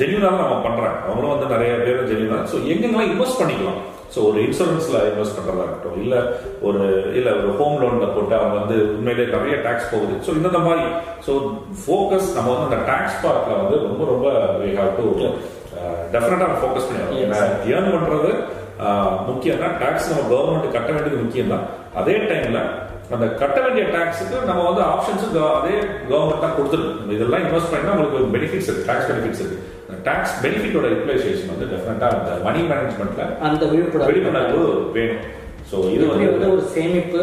[0.00, 3.80] ஜென்யூனாக நம்ம பண்றாங்க அவங்களும் வந்து நிறைய பேர் ஜென்யூனா ஸோ எங்கெங்கெல்லாம் இன்வெஸ்ட் பண்ணிக்கலாம்?
[4.14, 6.16] ஸோ ஒரு இன்சூரன்ஸ்ல இன்வெஸ்ட் பண்றதா இருக்கட்டும் இல்ல
[6.68, 6.82] ஒரு
[7.18, 10.16] இல்ல ஒரு ஹோம் லோன்ல போட்டு அவங்க வந்து உண்மையிலே நிறைய டாக்ஸ் போகுது.
[10.26, 10.84] ஸோ இந்த மாதிரி.
[11.26, 11.32] ஸோ
[11.82, 14.26] ஃபோக்கஸ் நம்ம வந்து அந்த டாக்ஸ் பார்ட்ல வந்து ரொம்ப ரொம்ப
[14.62, 15.06] வி ஹாவ் டு
[16.14, 17.40] டெஃபினட்டா ஃபோக்கஸ் பண்ணி ஏன்னா
[17.72, 18.30] ஏர்ன் பண்றது
[18.84, 21.64] ஆஹ், முக்கியம் தான் டாக்ஸ் நம்ம கவர்மெண்ட் கட்ட வேண்டியது முக்கியம் தான்
[22.00, 22.60] அதே டைம்ல
[23.10, 25.74] அந்த கட்ட வேண்டிய டாக்ஸுக்கு நம்ம வந்து ஆப்ஷன்ஸ் அதே
[26.10, 29.58] கவர்மெண்ட் தான் கொடுத்துருக்கு நம்ம இதெல்லாம் இன்வெஸ்ட் பண்ணா உங்களுக்கு பெனிஃபிட்ஸ் இருக்கு டாக்ஸ் பெனிஃபிட்ஸ் இருக்கு.
[30.06, 34.08] டாக்ஸ் பெனிஃபிட்டோட யூட்டிலைசேஷன் வந்து டெஃபினட்டா அந்த மணி மேனேஜ்மெண்ட்ல அந்த விழிப்புணர்வு.
[34.10, 34.62] விழிப்புணர்வு
[34.96, 35.24] வேணும்.
[35.70, 37.20] ஸோ இது வந்து ஒரு சேமிப்பு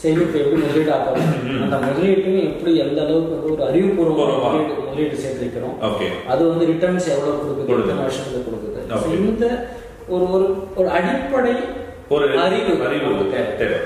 [0.00, 4.50] சேமிப்பு எப்படி முதலீடு ஆக்கலாம் அந்த முதலீட்டையும் எப்படி எந்த அளவுக்கு வந்து ஒரு அறிவுபூர்வமான பூர்வமா.
[4.82, 7.66] முதலீடு சேர்த்திருக்கிறோம் ஓகே அது வந்து ரிட்டர்ன்ஸ் எவ்வளவு கொடுக்குது?
[7.66, 7.88] கொடுக்குது.
[7.88, 8.70] எத்தனை வருஷத்துக்கு கொடுக்குது.
[9.22, 9.46] இந்த
[10.14, 10.46] ஒரு ஒரு
[10.78, 11.54] ஒரு அடிப்படை
[12.14, 12.72] ஒரு அறிவு.
[12.86, 13.10] அறிவு.
[13.60, 13.78] தேவை.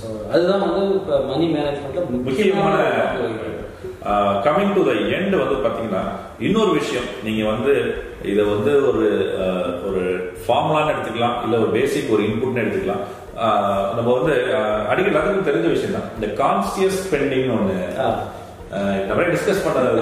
[0.00, 2.74] ஸோ அதுதான் வந்து இப்போ மணி மேனேஜ்மெண்ட்ல முக்கியமான
[4.46, 6.02] கமிங் டு த எண்ட் வந்து பாத்தீங்கன்னா
[6.46, 7.06] இன்னொரு விஷயம்.
[7.26, 7.72] நீங்க வந்து
[8.32, 9.06] இதை வந்து ஒரு
[9.88, 10.02] ஒரு
[10.42, 11.36] ஃபார்முலான்னு எடுத்துக்கலாம்.
[11.44, 13.04] இல்ல ஒரு பேசிக் ஒரு இன்புட்னு எடுத்துக்கலாம்.
[13.96, 14.34] நம்ம வந்து
[14.90, 17.78] அடிக்கடி எல்லாத்துக்கும் தெரிஞ்ச விஷயம் தான் இந்த கான்சியஸ் ஸ்பெண்டிங் ஒன்று
[19.08, 20.00] நிறைய டிஸ்கஸ் பண்ணது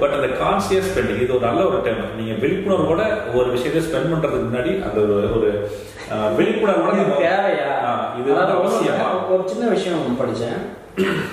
[0.00, 3.02] பட் அந்த கான்சியஸ் ஸ்பெண்டிங் இது ஒரு நல்ல ஒரு டைம் நீங்க விழிப்புணர்வோட
[3.34, 5.50] ஒரு விஷயத்தை ஸ்பெண்ட் பண்றதுக்கு முன்னாடி அந்த ஒரு ஒரு
[6.36, 7.70] விழிப்புணர்வோட தேவையா?
[7.84, 9.08] ஆஹ், இது வந்து அதாவது அவசியமா?
[9.30, 10.58] ஒரு சின்ன விஷயம் படிச்சேன்.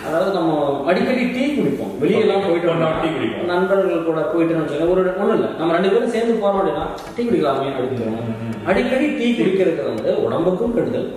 [0.08, 0.52] அதாவது நம்ம
[0.86, 1.94] அடிக்கடி டீ குடிப்போம்.
[2.02, 3.46] வெளியெல்லாம் போயிட்டு ஒண்ணா வந்தா டீ குடிப்போம்.
[3.46, 4.92] நண்பர்கள் கூட போயிட்டு வச்சுக்கோங்க.
[4.92, 5.50] ஒரு ஒண்ணும் இல்லை.
[5.58, 6.86] நம்ம ரெண்டு பேரும் சேர்ந்து போறோம் அப்படின்னா
[7.16, 8.22] டீ குடிக்கலாமே அப்படின்னு
[8.66, 11.10] அடிக்கடி டீ குடிக்கிறது வந்து உடம்புக்கும் கெடுதல்.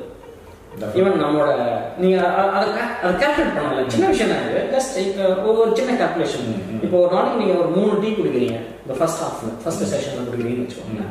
[0.78, 1.50] ஈவன் நம்மளோட
[1.98, 3.86] நீங்க அ- அதை அதை கால்குலேட் பண்ணல.
[3.86, 4.76] சின்ன விஷயம் தான் இது.
[4.76, 8.60] ஜஸ்ட் ஒரு சின்ன கால்குலேஷன் இப்போ ஒரு நாளைக்கு நீங்க ஒரு மூணு டீ குடிக்கிறீங்க.
[8.82, 11.02] இந்த ஃபர்ஸ்ட் ஹாஃப்ல ஃபர்ஸ்ட் செஷன்ல குடிக்கிறீங்கன்னு வச்சுக்கோங்க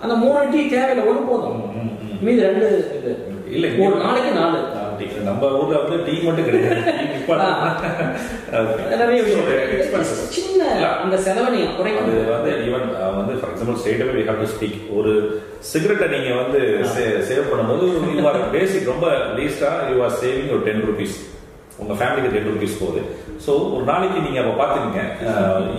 [0.00, 1.88] அந்த மூணு டீ தேவையில்லை ஒண்ணு போதும்.
[2.20, 3.38] மீதி ரெண்டு இது.
[3.50, 4.58] இல்ல, ஒரு நாளைக்கு நாலு
[5.28, 6.80] நம்ம ஊர்ல வந்து டீ மட்டும் கிடையாது.
[10.36, 10.62] சின்ன
[11.02, 12.86] அந்த செலவை நீங்க அது குறைக்கணும் வந்து ஈவன்
[13.18, 15.12] வந்து for example state we have to speak ஒரு
[15.70, 16.60] சிகரெட்டை நீங்க வந்து
[17.28, 17.86] சேவ் பண்ணும்போது
[18.16, 19.06] யூ ஆர் பேசிக் ரொம்ப
[19.38, 21.16] லீஸ்டா யூ ஆர் சேவிங் ஒரு டென் ருபீஸ்
[21.82, 23.02] உங்க ஃபேமிலிக்கு டென் ருபீஸ் போகுது.
[23.44, 25.02] ஸோ ஒரு நாளைக்கு நீங்க அப்ப பாத்துக்கீங்க.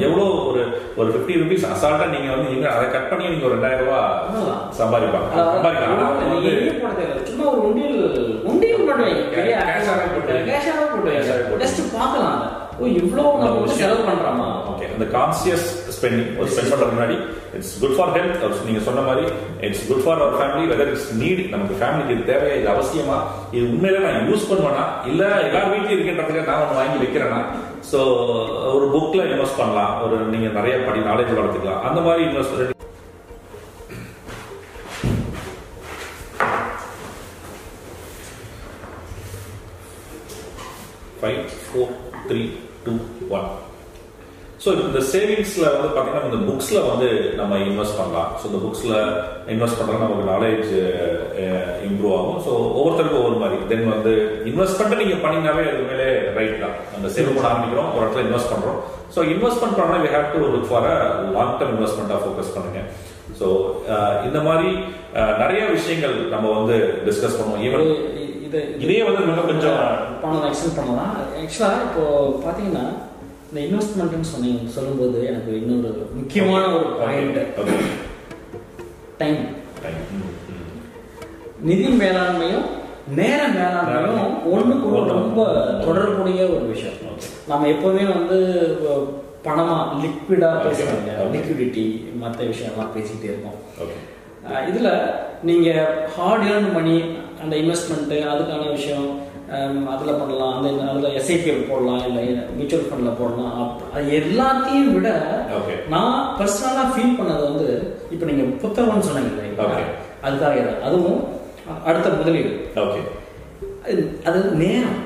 [0.06, 0.62] எவ்வளோ ஒரு
[1.00, 4.64] ஒரு ஃபிஃப்டி ருபீஸ் அசால்ட்டா நீங்க வந்து நீங்க அதை கட் பண்ணி நீங்க ஒரு ரெண்டாயிரம் அவ்வளவுதான்.
[4.80, 5.30] சம்பாதிப்பாங்க.
[5.40, 6.18] சம்பாதிக்கலாம்.
[7.30, 8.00] சும்மா ஒரு உண்டியல்
[8.52, 8.80] உண்டியல்
[11.62, 12.40] Just பார்க்கலாம்.
[12.80, 14.46] ஓ இவ்வளவு நம்ம செலவு பண்றோமா?
[14.72, 15.68] ஓகே அந்த கான்சியஸ்
[16.02, 17.16] ஸ்பெண்டிங் ஒரு ஸ்பெண்ட் பண்ற முன்னாடி
[17.58, 18.38] இட்ஸ் குட் ஃபார் ஹெல்த்
[18.68, 19.24] நீங்க சொன்ன மாதிரி
[19.68, 23.18] it's good for our family whether it's need நமக்கு ஃபேமிலிக்கு இது தேவையா இது அவசியமா
[23.56, 27.42] இது உண்மையில நான் யூஸ் பண்ணுவேனா இல்ல எல்லார் வீட்லயும் இருக்கின்றதுக்கு நான் ஒன்று வாங்கி வைக்கிறேன்னா
[27.92, 28.00] ஸோ
[28.74, 31.84] ஒரு புக்ல இன்வெஸ்ட் பண்ணலாம் ஒரு நீங்க நிறைய படி நாலேஜ் வளர்த்துக்கலாம்.
[31.90, 32.58] அந்த மாதிரி invest
[41.18, 41.92] five four
[42.28, 42.42] three
[42.86, 42.94] two
[43.32, 43.50] one
[44.64, 47.08] so இந்த சேவிங்ஸ்ல வந்து பார்த்தீங்கன்னா இந்த புக்ஸ்ல வந்து
[47.40, 48.32] நம்ம இன்வெஸ்ட் பண்ணலாம்.
[48.40, 48.94] ஸோ இந்த புக்ஸ்ல
[49.54, 50.70] இன்வெஸ்ட் பண்றது நமக்கு நாலேஜ்
[51.88, 52.40] இம்ப்ரூவ் ஆகும்.
[52.46, 53.58] ஸோ ஒவ்வொருத்தருக்கும் ஒவ்வொரு மாதிரி.
[53.72, 54.14] தென் வந்து
[54.52, 56.78] இன்வெஸ்ட்மெண்ட் நீங்க பண்ணீங்கன்னாவே அது மேலே ரைட் தான்.
[56.98, 58.80] அந்த சேவ் பண்ண ஆரம்பிக்கிறோம் ஒரு இடத்துல இன்வெஸ்ட் பண்றோம்.
[59.16, 60.96] ஸோ இன்வெஸ்ட்மெண்ட் பண்ணா we have to look for a
[61.38, 62.82] long term இன்வெஸ்ட்மெண்ட்டாக focus பண்ணுங்க
[63.40, 63.48] ஸோ
[64.28, 64.72] இந்த மாதிரி
[65.44, 66.76] நிறைய விஷயங்கள் நம்ம வந்து
[67.08, 67.64] டிஸ்கஸ் பண்ணுவோம்.
[67.68, 67.88] ஈவன்
[68.48, 69.82] இது இதே வந்து கொஞ்சம்
[70.24, 71.14] பணம் எக்ஸ்டெண்ட் பண்ணலாம்.
[71.44, 72.04] ஆக்சுவலாக இப்போ
[72.44, 72.86] பார்த்தீங்கன்னா
[73.54, 77.56] இந்த இன்வெஸ்ட்மெண்ட்னு சொன்னீங்க சொல்லும்போது எனக்கு இன்னொரு முக்கியமான ஒரு பாயிண்ட்.
[79.18, 79.36] டைம்.
[81.62, 82.66] நிதி மேலாண்மையும்
[83.16, 85.46] நேர மேலாண்மையும் ஒண்ணுக்கு ஒன்று ரொம்ப
[85.86, 86.94] தொடர்புடைய ஒரு விஷயம்.
[87.48, 88.38] நம்ம எப்பவுமே வந்து
[89.44, 91.12] பணமா லிக்விடா பேசுறாங்க.
[91.32, 93.60] லிக்விடிட்டி மற்ற விஷயம்லாம் பேசிக்கிட்டே இருக்கோம்
[94.52, 95.12] இதுல
[95.44, 95.70] நீங்க
[96.16, 97.02] ஹார்ட் ஏர்ன் மணி
[97.42, 99.20] அந்த இன்வெஸ்ட்மெண்ட் அதுக்கான விஷயம்
[99.88, 102.24] அதுல பண்ணலாம் அந்த அதுல எஸ்ஐபிஎல் போடலாம் இல்லை
[102.56, 105.10] மியூச்சுவல் ஃபண்ட்ல போடலாம் அது எல்லாத்தையும் விட.
[105.90, 107.68] நான் பர்சனலா ஃபீல் பண்ணது வந்து
[108.12, 109.76] இப்போ நீங்க புத்தகம்னு சொன்னீங்க.
[110.24, 111.28] அதுக்காக அதுவும்
[111.86, 113.02] அடுத்த முதலீடு Okay.
[114.26, 115.00] அது- நேரம்.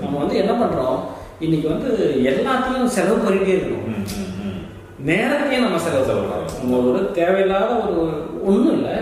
[0.00, 0.98] நம்ம வந்து என்ன பண்றோம்
[1.40, 1.90] இன்னைக்கு வந்து
[2.24, 4.60] எல்லாத்தையும் செலவு பண்ணிட்டே இருக்கணும் ம், ம், ம்.
[4.98, 6.26] நேரத்தையும் நம்ம செலவு செலவு.
[6.62, 7.94] நம்ம ஒரு தேவையில்லாத ஒரு
[8.44, 8.96] ஒன்றும் இல்லை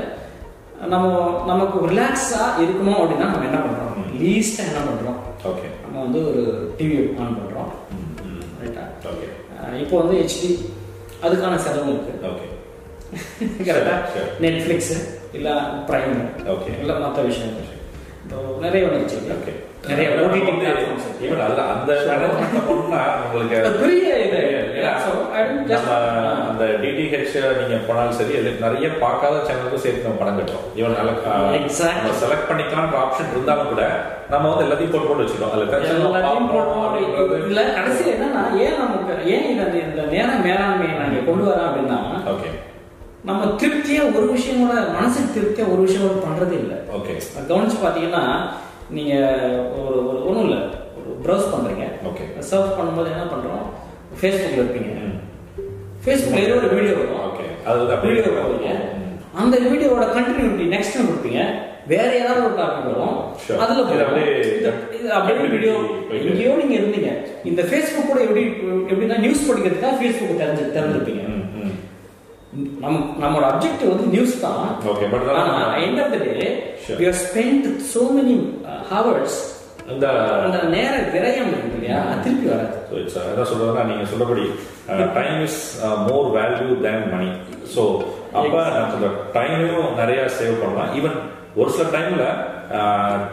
[0.86, 1.06] நம்ம
[1.46, 3.89] நமக்கு ரிலாக்ஸா இருக்கணும் அப்படின்னா நம்ம என்ன பண்றோம்
[4.20, 5.18] லீஸ்டா என்ன பண்றோம்
[5.50, 5.68] Okay.
[5.82, 6.42] நம்ம வந்து ஒரு
[6.78, 8.42] டிவி ஆன் பண்றோம் ம், ம்.
[8.60, 9.30] ரைட்டா Okay.
[9.82, 10.50] இப்போ வந்து ஹெச்டி
[11.22, 12.48] அதுக்கான செலவு இருக்கு Okay.
[13.66, 14.28] கரெக்டா Sure.
[14.44, 14.92] நெட்ஃபிளிக்ஸ்
[15.32, 15.48] இல்ல
[15.88, 16.18] பிரைம்
[16.54, 16.74] Okay.
[16.82, 17.56] இல்ல மற்ற விஷயம்
[18.22, 19.56] இப்போ நிறைய வந்துருச்சு Okay.
[19.88, 21.90] நிறைய ஓடிடி பிளாட்ஃபார்ம்ஸ் even அதுல அந்த
[22.68, 24.40] பண்ணா உங்களுக்கு பெரிய இது.
[26.48, 30.66] அந்த டிடிஹெச் நீங்க போனாலும் சரி நிறைய பார்க்காத சேனலுக்கும் சேர்த்து நம்ம படம் கட்டுறோம்.
[30.78, 30.96] Even
[31.60, 31.96] Exactly.
[31.98, 33.82] நம்ம செலக்ட் பண்ணிக்கலாம்ன்ற ஆப்ஷன் இருந்தாலும் கூட
[34.30, 35.66] நம்ம வந்து எல்லாத்தையும் போட்டு போட்டு வச்சுக்கோம் அதுல
[37.46, 42.00] இல்ல கடைசியில் என்னன்னா ஏன் நமக்கு ஏன் இது இந்த நேர மேலாண்மையை நான் இங்க கொண்டு வரேன் அப்படின்னா
[42.34, 42.50] ஓகே.
[43.24, 46.76] நம்ம திருப்தியா ஒரு விஷயம் கூட மனசுக்கு திருப்தியா ஒரு விஷயம் கூட பண்றதே இல்லை.
[46.98, 47.14] ஓகே.
[47.50, 48.22] கவனிச்சு பாத்தீங்கன்னா
[48.90, 49.14] நீங்க
[49.86, 50.56] ஒரு ஒரு ஒண்ணும் இல்ல.
[50.98, 51.84] ஒரு ப்ரௌஸ் பண்றீங்க.
[52.08, 53.64] ஓகே சர்ச் பண்ணும்போது என்ன பண்றோம்?
[54.20, 54.98] ஃபேஸ்புக்ல இருப்பீங்க
[56.36, 57.30] ஏதோ ஒரு வீடியோ வரும்.
[57.30, 59.38] ஓகே அது வீடியோ போவீங்க ம்.
[59.38, 61.68] அந்த வீடியோவோட கண்டினியூட்டி நெக்ஸ்ட் கொடுப்பீங்க.
[61.86, 63.18] வேற ஏதாவது ஒரு டாபிக் வரும்.
[63.58, 65.12] அதுல.
[65.12, 65.72] அப்படியே வீடியோ.
[66.10, 67.24] எங்கேயோ நீங்க இருந்தீங்க.
[67.44, 68.46] இந்த ஃபேஸ்புக் கூட எப்படி
[68.90, 71.38] எப்படின்னா நியூஸ் படிக்கிறதுக்காக ஃபேஸ்புக் தெரிஞ்சு திறந்துருப்பீங்க.
[72.80, 74.76] நம்ம நம்மளோட அப்ஜெக்டிவ் வந்து நியூஸ் தான்.
[74.86, 76.62] Okay, but ஆனா end of the day.
[76.88, 78.48] We have spend so many
[78.92, 79.38] hours
[79.92, 80.06] அந்த
[80.46, 82.00] அந்த நேர விரயம் இருக்கு இல்லையா?
[82.24, 82.74] திருப்பி வராது.
[82.88, 84.44] ஸோ இட்ஸ் என்ன சொல்றதுன்னா நீங்க சொல்லபடி
[85.18, 85.60] time is
[86.08, 87.30] more value than money
[87.74, 87.82] so
[88.40, 88.56] அப்ப
[88.92, 90.90] சொல்ற டைமையும் நிறைய சேவ் பண்ணலாம்.
[90.98, 91.18] ஈவன்
[91.60, 92.24] ஒரு சில டைம்ல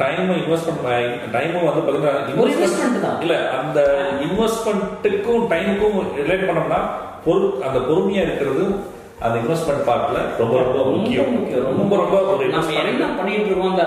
[0.01, 0.93] டைம் இன்வெஸ்ட் பண்ண
[1.35, 2.13] டைமும் வந்து பாத்தீங்கன்னா
[2.53, 3.17] investment தான்.
[3.25, 3.79] இல்ல அந்த
[4.27, 6.79] இன்வெஸ்ட்மெண்ட்டுக்கும் டைமுக்கும் ரிலேட் பண்ணோம்னா
[7.25, 8.63] பொறு அந்த பொறுமையா இருக்கிறது
[9.25, 11.31] அந்த இன்வெஸ்ட்மெண்ட் பார்ட்ல ரொம்ப ரொம்ப முக்கியம்.
[11.81, 13.85] ரொம்ப ரொம்ப ஒரு நம்ம என்ன பண்ணிட்டு இருக்கோம் அந்த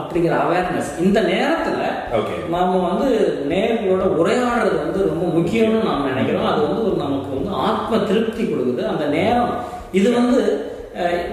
[0.00, 1.82] அப்படிங்கிற அவேர்னஸ் இந்த நேரத்துல
[2.18, 3.08] ஓகே நாம வந்து
[3.50, 6.48] நேர்களோட உரையாடுறது வந்து ரொம்ப முக்கியம்னு நாம் நினைக்கிறோம்.
[6.52, 8.84] அது வந்து ஒரு நமக்கு வந்து ஆத்ம திருப்தி கொடுக்குது.
[8.92, 9.52] அந்த நேரம்
[10.00, 10.40] இது வந்து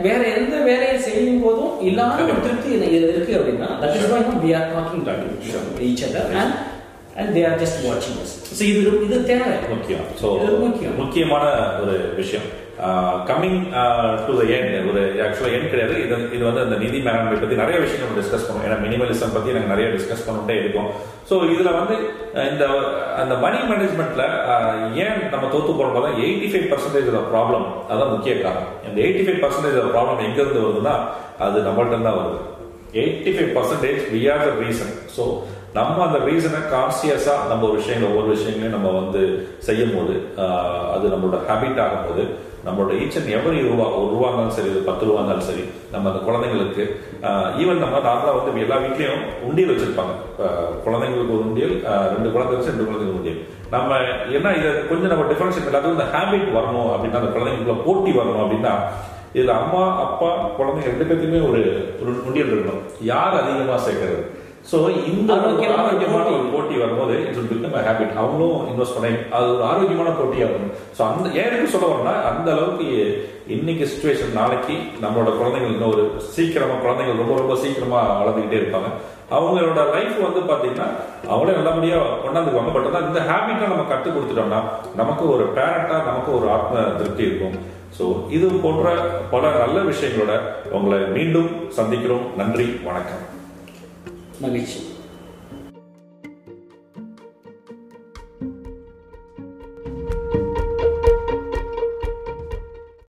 [0.08, 2.70] வேற எந்த வேலையை செய்யும் போதும் இல்லாத ஒரு திருப்தி
[3.14, 5.08] இருக்கு அப்படின்னா that is why we are talking
[5.88, 6.56] each other and
[7.20, 8.22] and they are just வாட்சிங்
[8.58, 9.50] ஸோ இது இது தேவை.
[9.76, 10.06] முக்கியம்.
[10.22, 10.96] ஸோ இது முக்கியம்.
[11.04, 11.44] முக்கியமான
[11.82, 12.48] ஒரு விஷயம்.
[13.30, 13.62] கம்மிங்
[14.26, 15.94] டு த எண்ட் ஒரு ஆக்சுவலாக எண்ட் கிடையாது.
[16.06, 18.66] இது இது வந்து அந்த நிதி மேலாண்மை பற்றி நிறைய விஷயம் நம்ம டிஸ்கஸ் பண்ணுவோம்.
[18.68, 20.90] ஏன்னா மினிமலிசம் பற்றி நாங்கள் நிறைய டிஸ்கஸ் பண்ணிட்டே இருக்கோம்.
[21.30, 21.96] ஸோ இதில் வந்து
[22.52, 22.66] இந்த
[23.22, 24.26] அந்த மணி மேனேஜ்மெண்ட்ல
[25.06, 28.72] ஏன் நம்ம தோத்து போடும்போது எயிட்டி ஃபைவ் பர்சன்டேஜ் ப்ராப்ளம் அதான் முக்கிய காரணம்.
[28.88, 30.96] இந்த எயிட்டி ஃபைவ் பர்சன்டேஜ் ப்ராப்ளம் எங்கேருந்து வருதுன்னா
[31.48, 32.40] அது நம்மள்ட்ட தான் வருது.
[33.02, 35.24] Eighty five percentage we are the reason so
[35.76, 39.22] நம்ம அந்த ரீசனை கான்சியஸாக நம்ம ஒரு விஷயங்கள் ஒவ்வொரு விஷயங்களையும் நம்ம வந்து
[39.68, 40.14] செய்யும் போது
[40.96, 42.24] அது நம்மளோட ஹேபிட் ஆகும்போது
[42.68, 46.10] நம்மளோட ஈச் அண்ட் எவரி ரூபா ஒரு ரூபா இருந்தாலும் சரி இது பத்து ரூபா இருந்தாலும் சரி நம்ம
[46.12, 46.84] அந்த குழந்தைங்களுக்கு
[47.62, 50.14] ஈவன் நம்ம நார்மலாக வந்து எல்லா வீட்லேயும் உண்டியல் வச்சிருப்பாங்க.
[50.86, 51.76] குழந்தைங்களுக்கு ஒரு உண்டியல்
[52.16, 53.40] ரெண்டு குழந்தை வச்சு ரெண்டு குழந்தைங்களுக்கு உண்டியல்.
[53.76, 54.00] நம்ம
[54.38, 58.74] ஏன்னா இதை கொஞ்சம் நம்ம டிஃபரன்ஸ் எல்லாத்துக்கும் இந்த ஹேபிட் வரணும் அப்படின்னா அந்த குழந்தைங்களுக்குள்ள போட்டி வரணும் அப்படின்னா
[59.38, 61.62] இதுல அம்மா அப்பா குழந்தைங்க ரெண்டு பேர்த்துக்குமே ஒரு
[62.02, 62.84] ஒரு உண்டியல் இருக்கணும்.
[63.14, 64.22] யார் அதிகமா சேர்க்கறது?
[64.70, 64.78] சோ
[65.12, 66.24] இந்த ஆரோக்கியமான.
[66.38, 66.76] ஒரு போட்டி.
[66.82, 71.48] வரும்போது இட்ஸ் பிகம் ஹேபிட் அவங்களும் இன்வெஸ்ட் பண்ணி அது ஒரு ஆரோக்கியமான போட்டியா இருக்கும் ஸோ அந்த ஏன்
[71.50, 72.88] எனக்கு சொல்ல வரேன்னா அந்த அளவுக்கு
[73.56, 76.04] இன்னைக்கு சுச்சுவேஷன் நாளைக்கு நம்மளோட குழந்தைகள் இன்னும் ஒரு
[76.36, 78.90] சீக்கிரமா குழந்தைகள் ரொம்ப ரொம்ப சீக்கிரமா வளர்ந்துக்கிட்டே இருப்பாங்க.
[79.38, 80.90] அவங்களோட லைஃப் வந்து பாத்தீங்கன்னா
[81.32, 82.74] அவங்களே நல்லபடியா கொண்டாந்துக்குவாங்க.
[82.76, 84.62] பட் ஆனால் இந்த ஹேபிட்டை நம்ம கற்றுக் கொடுத்துட்டோம்னா
[85.02, 87.58] நமக்கு ஒரு பேரண்டா நமக்கு ஒரு ஆத்ம திருப்தி இருக்கும்.
[88.00, 88.06] ஸோ
[88.38, 88.88] இது போன்ற
[89.34, 90.36] பல நல்ல விஷயங்களோட
[90.78, 92.28] உங்களை மீண்டும் சந்திக்கிறோம்.
[92.42, 93.26] நன்றி வணக்கம்.
[94.40, 94.97] 那个起